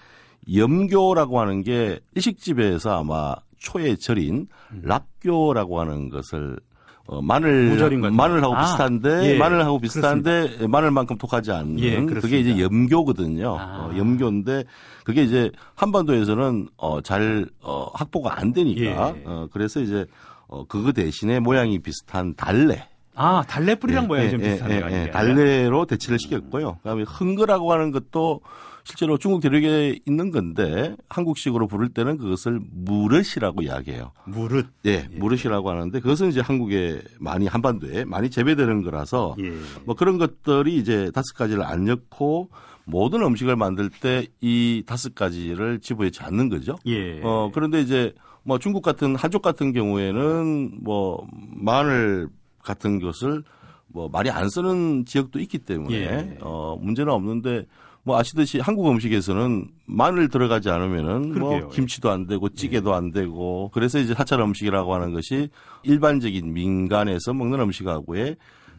[0.52, 4.48] 염교라고 하는 게 일식집에서 아마 초에 절인
[4.82, 6.58] 락교라고 하는 것을
[7.06, 7.76] 어, 마늘.
[8.12, 9.38] 마늘하고 아, 비슷한데 예.
[9.38, 12.38] 마늘하고 비슷한데 마늘만큼 독하지 않는 예, 그게 그렇습니다.
[12.38, 13.56] 이제 염교거든요.
[13.58, 13.64] 아.
[13.92, 14.64] 어, 염교인데
[15.04, 19.22] 그게 이제 한반도에서는 어, 잘 어, 확보가 안 되니까 예.
[19.24, 20.06] 어, 그래서 이제
[20.46, 24.86] 어, 그거 대신에 모양이 비슷한 달래 아, 달래 뿌리랑 모양이 좀 예, 비슷하네요.
[24.90, 25.10] 예, 예.
[25.10, 26.76] 달래로 대체를 시켰고요.
[26.82, 28.40] 그다음에 흥거라고 하는 것도
[28.84, 34.12] 실제로 중국 대륙에 있는 건데 한국식으로 부를 때는 그것을 무릇이라고 이야기해요.
[34.24, 34.66] 무릇.
[34.86, 39.52] 예, 무릇이라고 하는데 그것은 이제 한국에 많이 한반도에 많이 재배되는 거라서 예.
[39.84, 42.48] 뭐 그런 것들이 이제 다섯 가지를 안 넣고
[42.84, 46.76] 모든 음식을 만들 때 이 다섯 가지를 집어넣지 않는 거죠.
[46.86, 47.20] 예.
[47.22, 52.28] 어, 그런데 이제 뭐 중국 같은 한족 같은 경우에는 뭐 마늘
[52.62, 53.44] 같은 것을
[53.86, 56.38] 뭐 많이 안 쓰는 지역도 있기 때문에 예.
[56.40, 57.66] 어, 문제는 없는데
[58.04, 61.60] 뭐 아시듯이 한국 음식에서는 마늘 들어가지 않으면은 그러게요.
[61.60, 65.50] 뭐 김치도 안 되고 찌개도 안 되고 그래서 이제 사찰 음식이라고 하는 것이
[65.84, 68.36] 일반적인 민간에서 먹는 음식하고의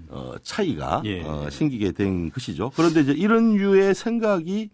[0.10, 1.24] 어, 차이가 예.
[1.24, 2.72] 어, 생기게 된 것이죠.
[2.76, 4.70] 그런데 이제 이런 류의 생각이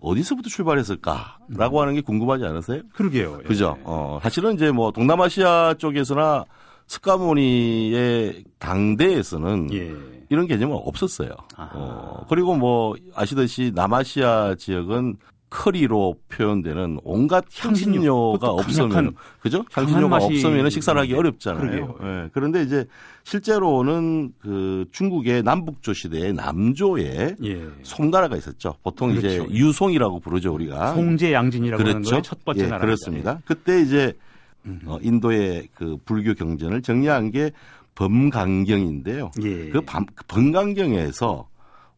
[0.00, 2.80] 어디서부터 출발했을까라고 하는 게 궁금하지 않으세요?
[2.94, 3.40] 그러게요.
[3.42, 3.46] 예.
[3.46, 3.76] 그죠?
[3.84, 6.46] 어, 사실은 이제 뭐 동남아시아 쪽에서나
[6.90, 9.94] 스카모니의 당대에서는 예.
[10.28, 11.30] 이런 개념은 없었어요.
[11.56, 11.70] 아하.
[11.74, 15.16] 어, 그리고 뭐 아시듯이 남아시아 지역은
[15.50, 17.94] 커리로 표현되는 온갖 향신료.
[17.94, 19.64] 향신료가 없으면 그죠?
[19.72, 21.14] 향신료가 없으면 식사를 하기.
[21.14, 21.96] 어렵잖아요.
[22.02, 22.84] 예, 그런데 이제
[23.22, 27.68] 실제로는 그 중국의 남북조 시대의 남조에 예.
[27.82, 28.74] 송나라가 있었죠.
[28.82, 29.52] 보통 이제 그렇죠.
[29.52, 30.94] 유송이라고 부르죠 우리가.
[30.94, 32.10] 송제 양진이라고 하는 그렇죠.
[32.10, 32.80] 거의 첫 번째 예, 나라.
[32.80, 33.40] 그렇습니다.
[33.44, 34.12] 그때 이제
[34.86, 37.50] 어, 인도의 그 불교 경전을 정리한 게
[37.94, 39.30] 범강경인데요.
[39.42, 39.68] 예.
[39.70, 41.48] 그 밤- 그 범강경에서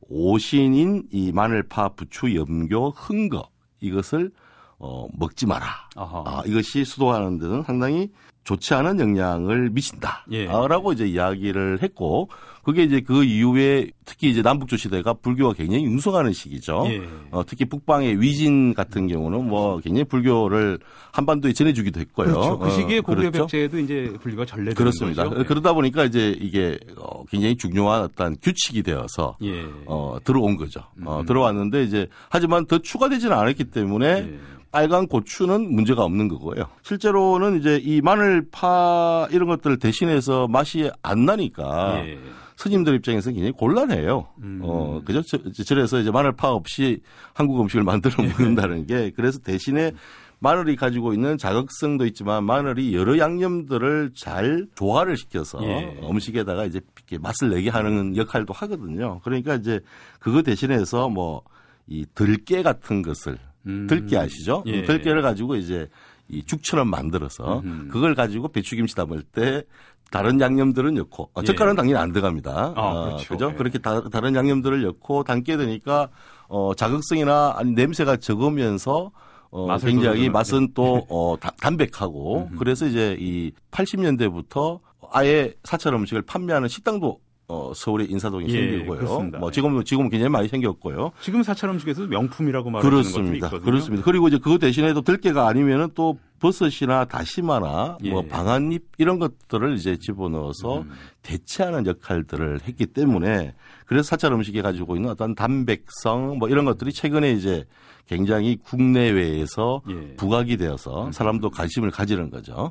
[0.09, 3.49] 오신인 이 마늘파, 부추, 염교, 흥거
[3.81, 4.31] 이것을
[4.79, 5.67] 어, 먹지 마라.
[5.95, 6.25] 아하.
[6.27, 8.11] 아, 이것이 수도하는 데는 상당히
[8.43, 10.27] 좋지 않은 영향을 미친다.
[10.33, 10.47] 예.
[10.47, 12.29] 라고 이제 이야기를 했고,
[12.63, 16.85] 그게 이제 그 이후에 특히 이제 남북조 시대가 불교가 굉장히 융성하는 시기죠.
[16.87, 17.03] 예.
[17.31, 20.79] 어, 특히 북방의 위진 같은 경우는 뭐 굉장히 불교를
[21.11, 22.27] 한반도에 전해주기도 했고요.
[22.27, 22.59] 그렇죠.
[22.59, 23.47] 그 시기에 어, 고구려 그렇죠.
[23.47, 25.25] 백제에도 이제 불교가 전래되는 그렇습니다.
[25.25, 25.41] 거죠.
[25.41, 25.45] 예.
[25.45, 29.65] 그러다 보니까 이제 이게 어, 굉장히 중요한 어떤 규칙이 되어서 예.
[29.87, 30.81] 어, 들어온 거죠.
[31.05, 31.27] 어, 음.
[31.27, 34.39] 들어왔는데 이제 하지만 더 추가되지는 않았기 때문에 예.
[34.73, 36.65] 빨간 고추는 문제가 없는 거고요.
[36.83, 42.19] 실제로는 이제 이 마늘파 이런 것들 대신해서 맛이 안 나니까 예.
[42.57, 44.27] 스님들 입장에서 굉장히 곤란해요.
[44.43, 44.61] 음.
[44.63, 45.21] 어, 그죠?
[45.23, 47.01] 저- 저래서 이제 마늘파 없이
[47.35, 49.93] 한국 음식을 만들어 먹는다는 게 그래서 대신에
[50.39, 56.01] 마늘이 가지고 있는 자극성도 있지만 마늘이 여러 양념들을 잘 조화를 시켜서 예.
[56.03, 56.81] 음식에다가 이제
[57.21, 59.21] 맛을 내게 하는 역할도 하거든요.
[59.23, 59.81] 그러니까 이제
[60.19, 61.43] 그거 대신해서 뭐
[61.89, 63.87] 이 들깨 같은 것을 음.
[63.89, 64.63] 들깨 아시죠?
[64.67, 64.83] 예.
[64.83, 65.89] 들깨를 가지고 이제
[66.29, 67.89] 이 죽처럼 만들어서 음흠.
[67.89, 69.63] 그걸 가지고 배추김치 담을 때
[70.11, 71.45] 다른 양념들은 넣고 어, 예.
[71.45, 72.75] 젓갈은 당연히 안 들어갑니다.
[72.77, 73.29] 아, 어, 그렇죠.
[73.35, 73.51] 그죠?
[73.53, 73.55] 예.
[73.57, 76.09] 그렇게 다, 다른 양념들을 넣고 담게 되니까
[76.49, 79.11] 어, 자극성이나 아니 냄새가 적으면서
[79.51, 82.57] 어, 맛을 굉장히 맛은 또 어, 다- 담백하고 음흠.
[82.59, 88.99] 그래서 이제 이 80년대부터 아예 사찰 음식을 판매하는 식당도 어, 서울에 인사동에 예, 생기고요.
[88.99, 89.39] 그렇습니다.
[89.39, 91.13] 뭐 지금은 지금은 굉장히 많이 생겼고요.
[91.21, 93.49] 지금 사찰 음식에서 명품이라고 말하는 그렇습니다.
[93.49, 93.61] 있거든요.
[93.65, 94.05] 그렇습니다.
[94.05, 98.29] 그리고 이제 그거 대신에도 들깨가 아니면은 또 버섯이나 다시마나 뭐 예.
[98.29, 100.91] 방아잎 이런 것들을 이제 집어넣어서 음.
[101.23, 103.55] 대체하는 역할들을 했기 때문에
[103.87, 107.65] 그래서 사찰 음식이 가지고 있는 어떤 담백성 뭐 이런 것들이 최근에 이제
[108.07, 110.17] 굉장히 국내외에서 예.
[110.17, 112.71] 부각이 되어서 사람도 관심을 가지는 거죠.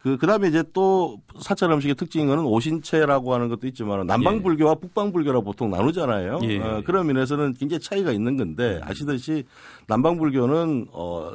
[0.00, 0.10] 예.
[0.10, 5.40] 그, 그 다음에 이제 또 사찰 음식의 특징인 거는 오신채라고 하는 것도 있지만 남방불교와 북방불교라
[5.40, 6.40] 보통 나누잖아요.
[6.44, 6.58] 예.
[6.58, 9.44] 어, 그런 면에서는 굉장히 차이가 있는 건데 아시듯이
[9.88, 11.32] 남방불교는 어,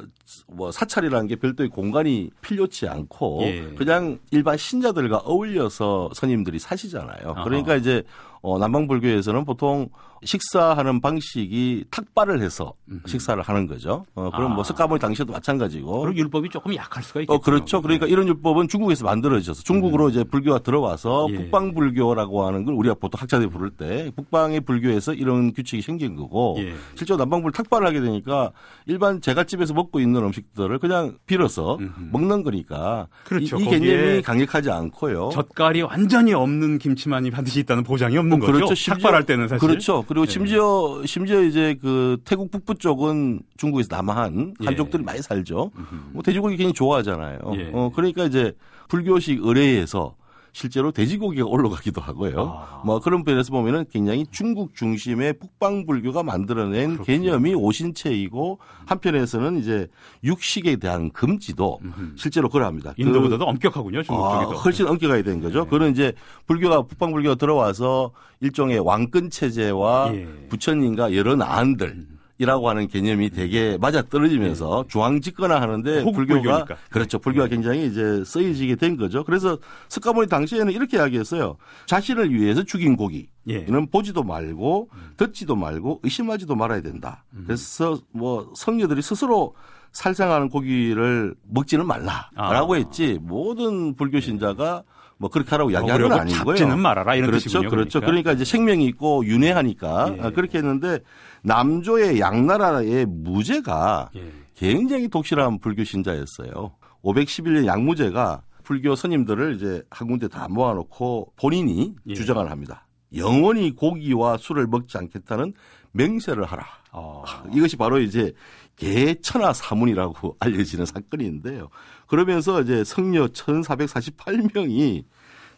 [0.48, 3.74] 뭐 사찰이라는 게 별도의 공간이 필요치 않고 예.
[3.78, 7.34] 그냥 일반 신자들과 어울려서 스님들이 사시잖아요.
[7.36, 7.44] 아하.
[7.44, 8.04] 그러니까 이제
[8.42, 9.90] 어, 남방불교에서는 보통
[10.26, 12.74] 식사하는 방식이 탁발을 해서
[13.06, 14.06] 식사를 하는 거죠.
[14.16, 14.56] 어, 그럼 아.
[14.56, 16.02] 뭐 석가모니 당시에도 마찬가지고.
[16.02, 17.34] 그리고 율법이 조금 약할 수가 있겠죠.
[17.34, 17.82] 어, 그렇죠.
[17.82, 21.34] 그러니까 이런 율법은 중국에서 만들어져서 중국으로 이제 불교가 들어와서 음.
[21.34, 21.38] 예.
[21.38, 26.74] 북방불교라고 하는 걸 우리가 보통 학자들이 부를 때 북방의 불교에서 이런 규칙이 생긴 거고 예.
[26.96, 28.52] 실제로 남방불 탁발을 하게 되니까
[28.86, 32.10] 일반 제갓집에서 먹고 있는 음식들을 그냥 빌어서 음흠.
[32.12, 33.58] 먹는 거니까 그렇죠.
[33.60, 35.30] 이, 이 개념이 강력하지 않고요.
[35.32, 38.52] 젓갈이 완전히 없는 김치만이 반드시 있다는 보장이 없는 거죠.
[38.52, 38.76] 그렇죠.
[38.76, 39.68] 심지어- 삭발할 때는 사실.
[39.68, 40.04] 그렇죠.
[40.16, 40.32] 그리고 예.
[40.32, 44.66] 심지어 심지어 이제 그 태국 북부 쪽은 중국에서 남한 예.
[44.66, 45.72] 한족들이 많이 살죠.
[46.14, 47.40] 뭐 돼지고기 굉장히 좋아하잖아요.
[47.56, 47.70] 예.
[47.74, 48.54] 어 그러니까 이제
[48.88, 50.16] 불교식 의례에서
[50.56, 52.40] 실제로 돼지고기가 올라가기도 하고요.
[52.40, 52.82] 아.
[52.86, 57.04] 뭐 그런 면에서 보면은 굉장히 중국 중심의 북방 불교가 만들어낸 그렇군요.
[57.04, 59.88] 개념이 오신채이고 한편에서는 이제
[60.24, 62.14] 육식에 대한 금지도 음흠.
[62.16, 62.94] 실제로 그러합니다.
[62.94, 64.04] 그 인도보다도 엄격하고요.
[64.04, 64.62] 중국 아, 쪽이 더.
[64.62, 65.66] 훨씬 엄격하게 된 거죠.
[65.66, 65.70] 네.
[65.70, 66.14] 그는 이제
[66.48, 70.26] 불교가 북방 불교가 들어와서 일종의 왕권 체제와 예.
[70.48, 76.00] 부처님과 여러 나안들 이라고 하는 개념이 되게 맞아 떨어지면서 중앙 집권화 하는데 예.
[76.00, 76.76] 호국 불교가 불교니까.
[76.90, 77.20] 그렇죠.
[77.20, 77.50] 불교가 예.
[77.50, 79.24] 굉장히 이제 쓰여지게 된 거죠.
[79.24, 81.56] 그래서 석가모니 당시에는 이렇게 이야기했어요.
[81.86, 83.66] 자신을 위해서 죽인 고기 예.
[83.68, 87.24] 이는 보지도 말고 듣지도 말고 의심하지도 말아야 된다.
[87.34, 87.44] 음.
[87.46, 89.56] 그래서 뭐 성녀들이 스스로
[89.94, 92.78] 살생하는 고기를 먹지는 말라라고 아.
[92.78, 94.84] 했지 모든 불교 신자가
[95.18, 96.56] 뭐 그렇게 하라고 이야기하는 건 아니고요.
[96.56, 97.70] 잡지는 말아라 이런 그렇죠, 뜻이군요.
[97.70, 98.02] 그렇죠.
[98.02, 98.24] 그러니까.
[98.24, 100.22] 그러니까 이제 생명이 있고 윤회하니까 예.
[100.22, 101.00] 아, 그렇게 했는데
[101.46, 104.32] 남조의 양나라의 무제가 예.
[104.56, 106.76] 굉장히 독실한 불교 신자였어요.
[107.04, 112.14] 511년 양무제가 불교 스님들을 이제 한 군데 다 모아놓고 본인이 예.
[112.16, 112.88] 주장을 합니다.
[113.16, 115.54] 영원히 고기와 술을 먹지 않겠다는
[115.92, 116.66] 맹세를 하라.
[116.92, 117.24] 어.
[117.54, 118.34] 이것이 바로 이제
[118.76, 121.70] 개천하 사문이라고 알려지는 사건인데요.
[122.08, 125.04] 그러면서 이제 성녀 1448명이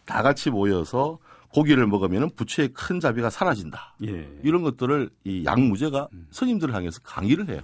[0.04, 3.96] 다 같이 모여서 고기를 먹으면 부처의 큰 자비가 사라진다.
[4.04, 4.28] 예.
[4.42, 7.60] 이런 것들을 이 양무제가 스님들을 향해서 강의를 해요.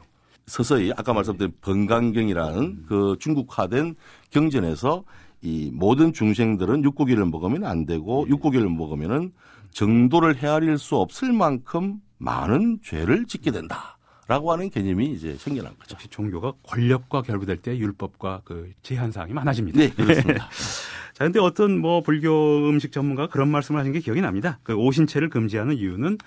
[0.47, 3.95] 서서히 아까 말씀드린 번강경이라는 그 중국화된
[4.31, 5.05] 경전에서
[5.43, 9.33] 이 모든 중생들은 육고기를 먹으면 안 되고 육고기를 먹으면은
[9.71, 15.95] 정도를 헤아릴 수 없을 만큼 많은 죄를 짓게 된다 라고 하는 개념이 이제 생겨난 거죠.
[15.95, 19.79] 역시 종교가 권력과 결부될 때 율법과 그 제한 사항이 많아집니다.
[19.79, 20.49] 네, 그렇습니다.
[21.15, 24.59] 자, 근데 어떤 뭐 불교 음식 전문가가 그런 말씀을 하신 게 기억이 납니다.
[24.65, 26.19] 그 오신채를 금지하는 이유는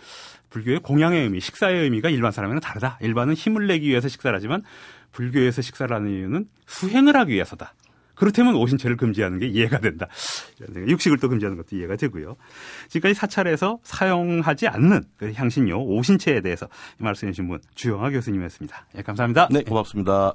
[0.49, 2.97] 불교의 공양의 의미, 식사의 의미가 일반 사람이랑 다르다.
[3.01, 4.63] 일반은 힘을 내기 위해서 식사를 하지만
[5.11, 7.73] 불교에서 식사를 하는 이유는 수행을 하기 위해서다.
[8.15, 10.07] 그렇다면 오신채를 금지하는 게 이해가 된다.
[10.75, 12.35] 육식을 또 금지하는 것도 이해가 되고요.
[12.87, 18.87] 지금까지 사찰에서 사용하지 않는 그 향신료 오신채에 대해서 말씀해 주신 분 주영아 교수님이었습니다.
[18.97, 19.49] 예, 감사합니다.
[19.51, 20.33] 네, 고맙습니다.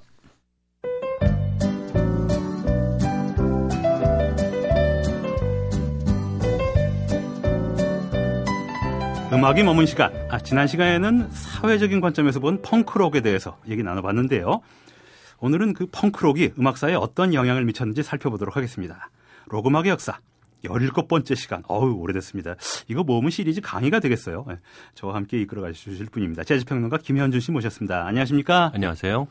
[9.32, 10.12] 음악이 머문 시간.
[10.30, 14.60] 아, 지난 시간에는 사회적인 관점에서 본 펑크록에 대해서 얘기 나눠봤는데요.
[15.40, 19.08] 오늘은 그 펑크록이 음악사에 어떤 영향을 미쳤는지 살펴보도록 하겠습니다.
[19.46, 20.18] 로그음악의 역사.
[20.64, 21.62] 17번째 시간.
[21.66, 22.56] 어우, 오래됐습니다.
[22.88, 24.44] 이거 모으면 시리즈 강의가 되겠어요.
[24.48, 24.56] 네,
[24.94, 26.44] 저와 함께 이끌어 가주실 분입니다.
[26.44, 28.06] 재즈평론가 김현준 씨 모셨습니다.
[28.06, 28.70] 안녕하십니까?
[28.74, 29.28] 안녕하세요.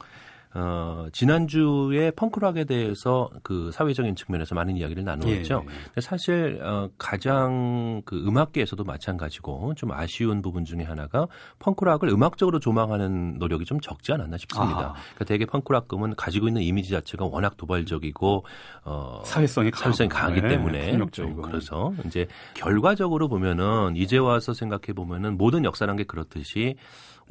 [0.54, 5.64] 어, 지난주에 펑크락에 대해서 그 사회적인 측면에서 많은 이야기를 나누었죠.
[5.66, 6.02] 예.
[6.02, 11.28] 사실 어, 가장 그 음악계에서도 마찬가지고 좀 아쉬운 부분 중에 하나가
[11.60, 14.94] 펑크락을 음악적으로 조망하는 노력이 좀 적지 않았나 싶습니다.
[14.94, 18.46] 그러니까 대개 펑크락금은 가지고 있는 이미지 자체가 워낙 도발적이고
[18.84, 25.38] 어, 사회성이, 사회성이 강하기 네, 때문에 좀 그래서 이제 결과적으로 보면은 이제 와서 생각해 보면은
[25.38, 26.76] 모든 역사란 게 그렇듯이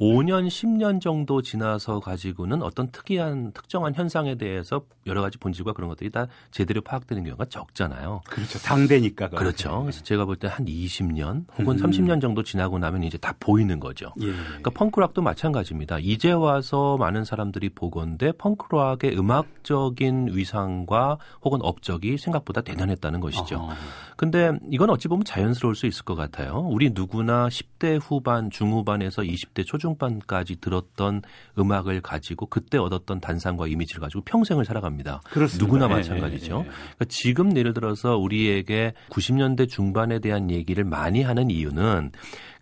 [0.01, 6.09] 5년, 10년 정도 지나서 가지고는 어떤 특이한 특정한 현상에 대해서 여러 가지 본질과 그런 것들이
[6.09, 8.21] 다 제대로 파악되는 경우가 적잖아요.
[8.25, 8.57] 그렇죠.
[8.59, 9.29] 당대니까.
[9.29, 9.81] 그렇죠.
[9.83, 11.83] 그래서 제가 볼 때 한 20년 혹은 음.
[11.83, 14.11] 30년 정도 지나고 나면 이제 다 보이는 거죠.
[14.21, 14.25] 예.
[14.31, 15.99] 그러니까 펑크락도 마찬가지입니다.
[15.99, 23.57] 이제 와서 많은 사람들이 보건데 펑크락의 음악적인 위상과 혹은 업적이 생각보다 대단했다는 것이죠.
[23.59, 23.69] 어.
[24.17, 26.65] 근데 이건 어찌 보면 자연스러울 수 있을 것 같아요.
[26.69, 31.21] 우리 누구나 10대 후반, 중후반에서 20대 초중 초중반까지 들었던
[31.57, 35.21] 음악을 가지고 그때 얻었던 단상과 이미지를 가지고 평생을 살아갑니다.
[35.25, 35.65] 그렇습니다.
[35.65, 36.55] 누구나 예, 마찬가지죠.
[36.55, 36.63] 예, 예.
[36.63, 42.11] 그러니까 지금 예를 들어서 우리에게 90년대 중반에 대한 얘기를 많이 하는 이유는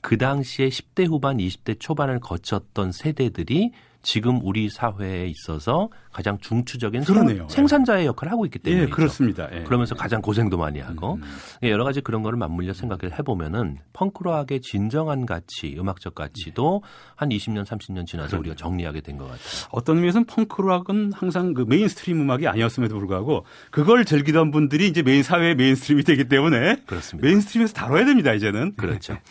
[0.02, 7.48] 그 당시에 10대 후반, 20대 초반을 거쳤던 세대들이 지금 우리 사회에 있어서 가장 중추적인 그러네요.
[7.50, 9.48] 생산자의 역할을 하고 있기 때문에 예, 그렇습니다.
[9.54, 9.64] 예.
[9.64, 11.22] 그러면서 가장 고생도 많이 하고 음.
[11.64, 16.82] 예, 여러 가지 그런 거를 맞물려 생각을 해보면은 펑크락의 진정한 가치, 음악적 가치도
[17.16, 18.40] 한 20년, 30년 지나서 그러네요.
[18.52, 19.40] 우리가 정리하게 된 것 같아요.
[19.72, 25.56] 어떤 의미에서는 펑크락은 항상 그 mainstream 음악이 아니었음에도 불구하고 그걸 즐기던 분들이 이제 메인 사회의
[25.56, 27.28] mainstream이 되기 때문에 그렇습니다.
[27.28, 28.76] mainstream에서 다뤄야 됩니다 이제는.
[28.78, 29.18] 그렇죠.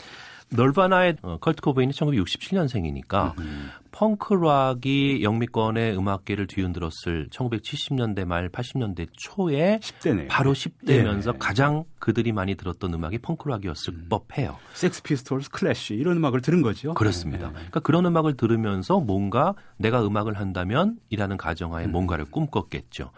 [0.51, 3.71] 널바나의 어, 커트 코베인이 1967년생이니까 음.
[3.91, 10.27] 펑크락이 영미권의 음악계를 뒤흔들었을 1970년대 말 80년대 초에 10대네.
[10.29, 11.39] 바로 10대면서 예.
[11.39, 14.07] 가장 그들이 많이 들었던 음악이 펑크락이었을 음.
[14.09, 14.57] 법해요.
[14.75, 16.95] 섹스 피스톨스, 클래시 이런 음악을 들은 거죠.
[16.95, 17.49] 그렇습니다.
[17.49, 17.53] 예.
[17.53, 21.93] 그러니까 그런 음악을 들으면서 뭔가 내가 음악을 한다면 이라는 가정하에 음.
[21.93, 23.11] 뭔가를 꿈꿨겠죠.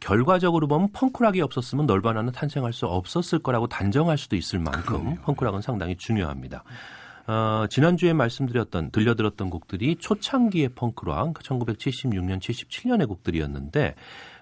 [0.00, 5.14] 결과적으로 보면 펑크락이 없었으면 널바나는 탄생할 수 없었을 거라고 단정할 수도 있을 만큼 그럼요.
[5.22, 6.64] 펑크락은 상당히 중요합니다.
[7.26, 13.94] 어, 지난주에 말씀드렸던 들려드렸던 곡들이 초창기의 펑크락 1976년 77년의 곡들이었는데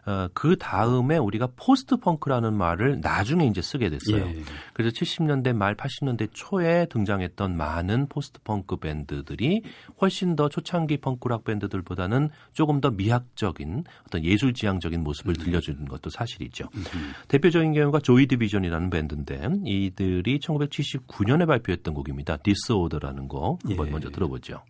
[0.07, 4.25] 어, 그 다음에 우리가 post punk라는 말을 나중에 이제 쓰게 됐어요.
[4.25, 4.43] 예.
[4.73, 9.63] 그래서 70년대 말 80년대 초에 등장했던 많은 post punk 밴드들이
[10.01, 15.45] 훨씬 더 초창기 펑크락 밴드들보다는 조금 더 미학적인 어떤 예술 지향적인 모습을 음.
[15.45, 16.69] 들려주는 것도 사실이죠.
[16.73, 16.85] 음.
[17.27, 22.37] 대표적인 경우가 조이 디비전이라는 밴드인데 이들이 1979년에 발표했던 곡입니다.
[22.37, 23.91] 디스오더라는 곡 한번 예.
[23.91, 24.63] 먼저 들어보죠.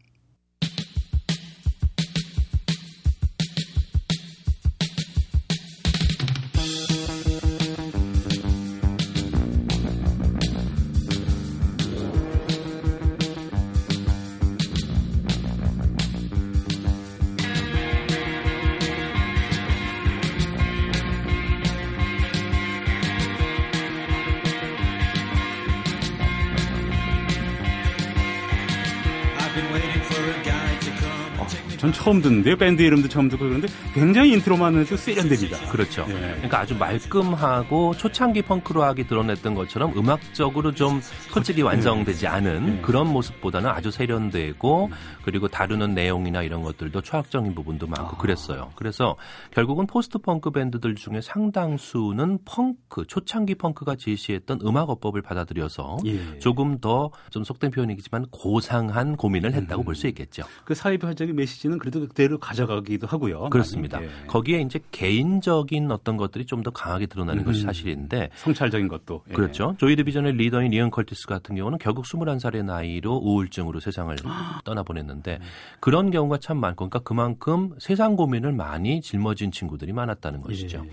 [32.07, 32.57] 처음 듣는데요.
[32.57, 35.59] 밴드 이름도 처음 듣고 그런데 굉장히 intro만 해도 세련됩니다.
[35.73, 36.07] 그렇죠.
[36.09, 36.12] 예.
[36.14, 41.01] 그러니까 아주 말끔하고 초창기 펑크로하게 드러냈던 것처럼 음악적으로 좀
[41.33, 42.81] 솔직히 완성되지 않은 예.
[42.81, 44.90] 그런 모습보다는 아주 세련되고
[45.25, 48.19] 그리고 다루는 내용이나 이런 것들도 철학적인 부분도 많고 아.
[48.19, 48.71] 그랬어요.
[48.77, 49.16] 그래서
[49.51, 56.38] 결국은 post punk 밴드들 중에 상당수는 펑크, 초창기 펑크가 제시했던 음악 어법을 받아들여서 예.
[56.38, 59.85] 조금 더 좀 속된 표현이지만 고상한 고민을 했다고 음.
[59.85, 60.45] 볼수 있겠죠.
[60.64, 63.48] 그 사회화적인 메시지 가치는 그래도 그대로 가져가기도 하고요.
[63.50, 64.02] 그렇습니다.
[64.02, 64.09] 예.
[64.26, 67.44] 거기에 이제 개인적인 어떤 것들이 좀 더 강하게 드러나는 음.
[67.44, 69.35] 것이 사실인데 성찰적인 것도 예.
[69.35, 69.77] 그렇죠.
[69.79, 74.16] 조이 디비전의 리더인 이언 컬티스 같은 경우는 결국 21살의 나이로 우울증으로 세상을
[74.64, 75.38] 떠나보냈는데
[75.79, 80.83] 그런 경우가 참 많고 그러니까 그만큼 세상 고민을 많이 짊어진 친구들이 많았다는 것이죠.
[80.85, 80.90] 예.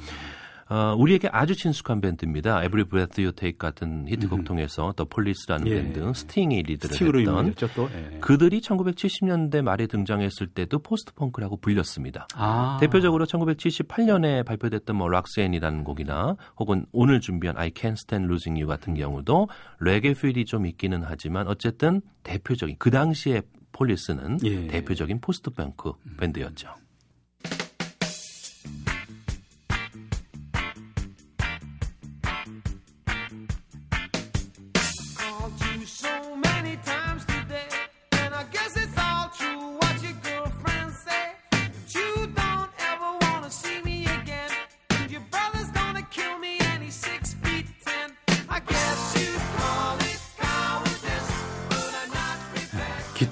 [0.69, 2.63] 어, 우리에게 아주 친숙한 밴드입니다.
[2.63, 4.43] Every Breath You Take 같은 히트곡 음.
[4.43, 5.75] 통해서 더 폴리스라는 예.
[5.75, 7.89] 밴드 스팅이 리드를 했던 또?
[7.93, 8.19] 예.
[8.19, 12.27] 그들이 1970년대 말에 등장했을 때도 post punk라고 불렸습니다.
[12.35, 12.77] 아.
[12.79, 18.93] 대표적으로 1978년에 발표됐던 뭐 Roxanne이라는 곡이나 혹은 오늘 준비한 I Can't Stand Losing You 같은
[18.93, 19.47] 경우도
[19.79, 23.41] 레게 feel이 좀 있기는 하지만 어쨌든 대표적인 그 당시에
[23.73, 24.67] 폴리스는 예.
[24.67, 26.82] 대표적인 post punk 밴드였죠.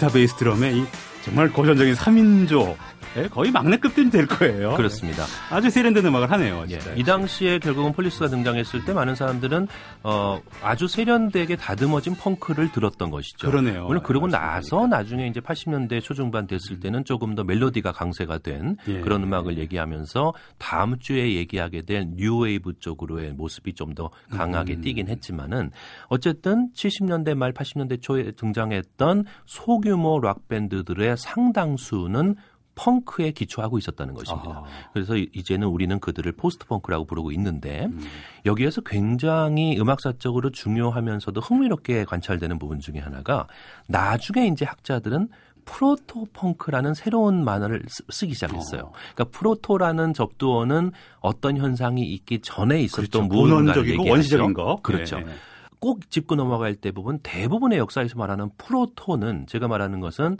[0.02, 0.86] 기타 베이스 드럼의 이
[1.24, 2.76] 정말 고전적인 3인조
[3.18, 4.76] 예, 거의 막내급들이 될 거예요.
[4.76, 5.26] 그렇습니다.
[5.50, 6.64] 아주 세련된 음악을 하네요.
[6.70, 6.96] 예, 진짜.
[6.96, 9.68] 이 당시에 결국은 폴리스가 등장했을 때 많은 사람들은
[10.04, 13.50] 어, 아주 세련되게 다듬어진 펑크를 들었던 것이죠.
[13.52, 13.86] 그러네요.
[13.86, 18.78] 물론 그러고 네, 나서 나중에 이제 80년대 초중반 됐을 때는 조금 더 멜로디가 강세가 된
[18.88, 19.02] 예.
[19.02, 24.82] 그런 음악을 얘기하면서 다음 주에 얘기하게 될 뉴웨이브 쪽으로의 모습이 좀 더 강하게 음.
[24.82, 25.72] 띄긴 했지만은
[26.08, 32.36] 어쨌든 70년대 말 80년대 초에 등장했던 소규모 락 밴드들의 상당수는
[32.86, 34.50] 펑크에 기초하고 있었다는 것입니다.
[34.50, 34.64] 아하.
[34.94, 38.02] 그래서 이- 이제는 우리는 그들을 post punk라고 부르고 있는데 음.
[38.46, 43.48] 여기에서 굉장히 음악사적으로 중요하면서도 흥미롭게 관찰되는 부분 중에 하나가
[43.88, 45.30] 나중에 이제 학자들은
[45.64, 48.92] proto punk라는 새로운 말을 쓰- 쓰기 시작했어요.
[49.14, 53.46] 그러니까 proto라는 접두어는 어떤 현상이 있기 전에 있었던 그렇죠.
[53.48, 54.10] 무언가를 얘기하죠.
[54.10, 54.78] 원시적인 거.
[54.82, 55.18] 그렇죠.
[55.18, 55.26] 예, 예.
[55.80, 60.38] 꼭 짚고 넘어갈 때 부분 대부분의 역사에서 말하는 프로토는 제가 말하는 것은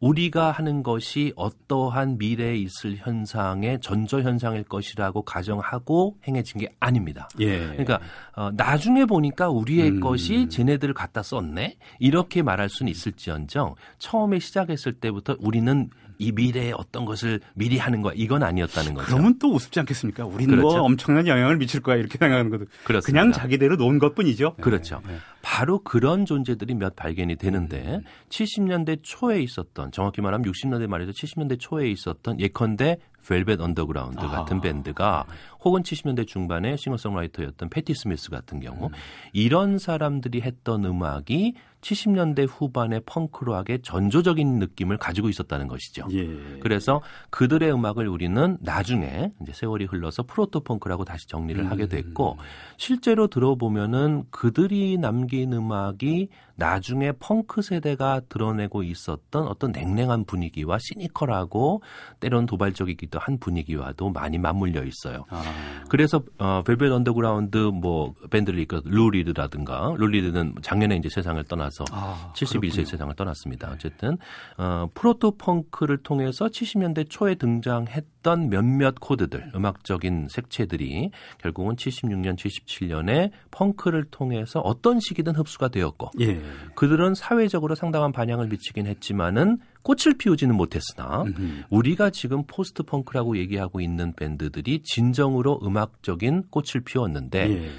[0.00, 7.28] 우리가 하는 것이 어떠한 미래에 있을 현상의 전조 현상일 것이라고 가정하고 행해진 게 아닙니다.
[7.40, 7.66] 예.
[7.68, 8.00] 그러니까
[8.34, 10.00] 어, 나중에 보니까 우리의 음.
[10.00, 17.04] 것이 쟤네들을 갖다 썼네 이렇게 말할 수는 있을지언정 처음에 시작했을 때부터 우리는 이 미래에 어떤
[17.04, 19.06] 것을 미리 하는 거야 이건 아니었다는 거죠.
[19.06, 20.24] 그러면 또 우습지 않겠습니까?
[20.24, 20.76] 우리는 그렇죠.
[20.76, 23.06] 뭐 엄청난 영향을 미칠 거야 이렇게 생각하는 것도 그렇습니다.
[23.06, 24.54] 그냥 자기대로 놓은 것뿐이죠.
[24.60, 25.00] 그렇죠.
[25.08, 25.18] 예, 예.
[25.42, 28.00] 바로 그런 존재들이 몇 발견이 되는데
[28.30, 34.28] 70년대 초에 있었던 정확히 말하면 60년대 말에서 70년대 초에 있었던 예컨대 벨벳 언더그라운드 아.
[34.28, 35.24] 같은 밴드가
[35.64, 38.90] 혹은 70년대 중반에 싱어송라이터였던 패티 스미스 같은 경우
[39.32, 41.54] 이런 사람들이 했던 음악이
[41.86, 46.06] 70년대 후반의 펑크락의 전조적인 느낌을 가지고 있었다는 것이죠.
[46.12, 46.26] 예.
[46.60, 51.70] 그래서 그들의 음악을 우리는 나중에 이제 세월이 흘러서 proto punk라고 다시 정리를 음.
[51.70, 52.38] 하게 됐고
[52.76, 61.82] 실제로 들어보면은 그들이 남긴 음악이 나중에 펑크 세대가 드러내고 있었던 어떤 냉랭한 분위기와 시니컬하고
[62.18, 65.26] 때론 도발적이기도 한 분위기와도 많이 맞물려 있어요.
[65.28, 65.42] 아,
[65.88, 72.60] 그래서 어 벨벳 언더그라운드 뭐 밴드를 이끌 루리드라든가 루리드는 작년에 이제 세상을 떠나서 아, 71세
[72.60, 72.84] 그렇군요.
[72.84, 73.70] 세상을 떠났습니다.
[73.72, 74.18] 어쨌든
[74.56, 84.04] 어, proto punk를 통해서 70년대 초에 등장했던 몇몇 코드들, 음악적인 색채들이 결국은 76년, 77년에 펑크를
[84.10, 86.40] 통해서 어떤 식이든 흡수가 되었고 예.
[86.74, 91.64] 그들은 사회적으로 상당한 반향을 미치긴 했지만은 꽃을 피우지는 못했으나 음흠.
[91.70, 97.70] 우리가 지금 post punk라고 얘기하고 있는 밴드들이 진정으로 음악적인 꽃을 피웠는데 예.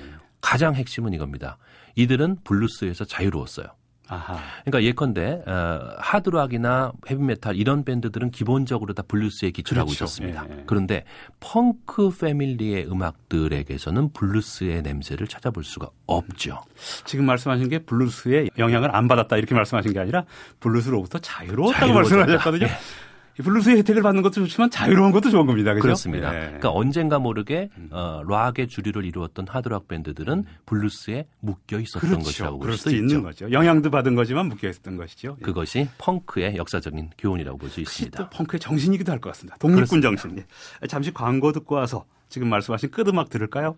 [0.42, 1.58] 가장 핵심은 이겁니다.
[1.96, 3.68] 이들은 블루스에서 자유로웠어요.
[4.10, 4.40] 아하.
[4.64, 10.06] 그러니까 예컨대 어, 하드락이나 헤비메탈 이런 밴드들은 기본적으로 다 블루스에 기초를 하고 그렇죠.
[10.06, 10.46] 있었습니다.
[10.50, 10.64] 예, 예.
[10.66, 11.04] 그런데
[11.40, 16.62] 펑크 패밀리의 음악들에게서는 블루스의 냄새를 찾아볼 수가 없죠.
[17.06, 20.24] 지금 말씀하신 게 블루스의 영향을 안 받았다 이렇게 말씀하신 게 아니라
[20.60, 22.16] 블루스로부터 자유로웠다고 자유로워졌다.
[22.18, 22.66] 말씀하셨거든요.
[22.66, 22.72] 예.
[23.40, 25.74] 이 블루스의 혜택을 받는 것도 좋지만 자유로운 것도 좋은 겁니다.
[25.74, 25.82] 그죠?
[25.84, 26.34] 그렇습니다.
[26.36, 26.40] 예.
[26.46, 32.24] 그러니까 언젠가 모르게 어, 락의 주류를 이루었던 하드락 밴드들은 블루스에 묶여 있었던 그렇죠.
[32.26, 33.22] 것이라고 볼 수 있는.
[33.22, 33.52] 거죠.
[33.52, 35.38] 영향도 받은 거지만 묶여 있었던 것이죠.
[35.40, 35.44] 예.
[35.44, 38.18] 그것이 펑크의 역사적인 교훈이라고 볼 수 있습니다.
[38.24, 39.58] 또 펑크의 정신이기도 할 것 같습니다.
[39.58, 40.38] 독립군 정신.
[40.40, 40.88] 예.
[40.88, 43.76] 잠시 광고 듣고 와서 지금 말씀하신 끝음악 들을까요?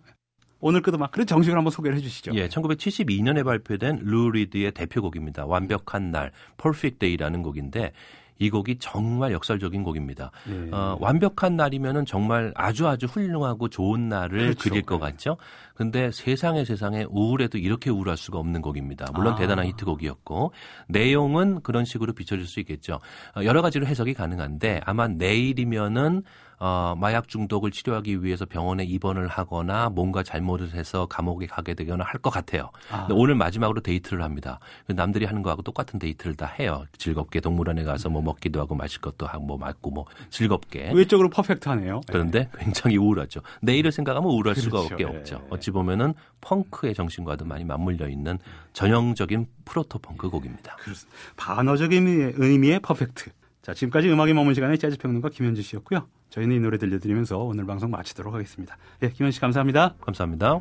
[0.62, 2.32] 오늘 끝음악 그런 정식으로 한번 소개를 해주시죠.
[2.34, 5.46] 예, 1972년에 발표된 루 리드의 대표곡입니다.
[5.46, 7.92] 완벽한 날, Perfect Day라는 곡인데
[8.40, 10.32] 이 곡이 정말 역설적인 곡입니다.
[10.48, 10.70] 예.
[10.72, 14.70] 어, 완벽한 날이면은 정말 아주 아주 훌륭하고 좋은 날을 그렇죠.
[14.70, 15.00] 그릴 것 네.
[15.02, 15.36] 같죠.
[15.74, 19.06] 근데 세상에 세상에 우울해도 이렇게 우울할 수가 없는 곡입니다.
[19.14, 19.36] 물론 아.
[19.36, 20.52] 대단한 히트곡이었고
[20.88, 22.98] 내용은 그런 식으로 비춰질 수 있겠죠.
[23.36, 26.22] 어, 여러 가지로 해석이 가능한데 아마 내일이면은
[26.62, 32.20] 어, 마약 중독을 치료하기 위해서 병원에 입원을 하거나 뭔가 잘못을 해서 감옥에 가게 되거나 할
[32.20, 32.70] 것 같아요.
[32.92, 33.08] 아.
[33.10, 34.60] 오늘 마지막으로 데이트를 합니다.
[34.88, 36.84] 남들이 하는 거하고 똑같은 데이트를 다 해요.
[36.98, 40.92] 즐겁게 동물원에 가서 뭐 먹기도 하고 마실 것도 하고 뭐 맞고 뭐 즐겁게.
[40.94, 42.02] 외적으로 퍼펙트하네요.
[42.08, 43.40] 그런데 굉장히 우울하죠.
[43.62, 44.88] 내일을 생각하면 우울할 수가 그렇죠.
[44.90, 45.06] 밖에 예.
[45.18, 45.46] 없죠.
[45.48, 48.38] 어찌 보면은 펑크의 정신과도 많이 맞물려 있는
[48.74, 50.76] 전형적인 프로토 펑크 곡입니다.
[50.76, 51.18] 그렇습니다.
[51.38, 53.30] 반어적인 의미의 퍼펙트.
[53.62, 56.06] 자, 지금까지 음악이 머문 시간에 재즈 평론가 김현주 씨였고요.
[56.30, 58.76] 저희는 이 노래 들려드리면서 오늘 방송 마치도록 하겠습니다.
[59.02, 59.96] 예, 김현 씨 감사합니다.
[60.00, 60.60] 감사합니다.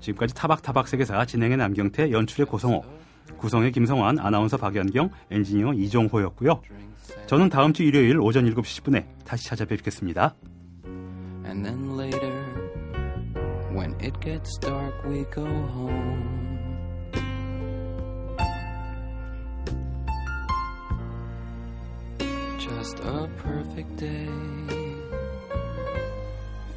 [0.00, 2.84] 지금까지 타박타박 세계사 진행의 남경태, 연출의 고성호,
[3.38, 6.62] 구성의 김성환, 아나운서 박연경, 엔지니어 이종호였고요.
[7.26, 10.36] 저는 다음 주 일요일 오전 7시 10분에 다시 찾아뵙겠습니다.
[13.76, 16.78] When it gets dark, we go home.
[22.58, 24.28] Just a perfect day.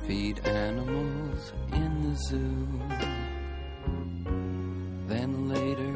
[0.05, 2.67] feed animals in the zoo.
[5.07, 5.95] Then later,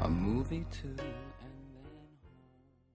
[0.00, 0.96] a movie too.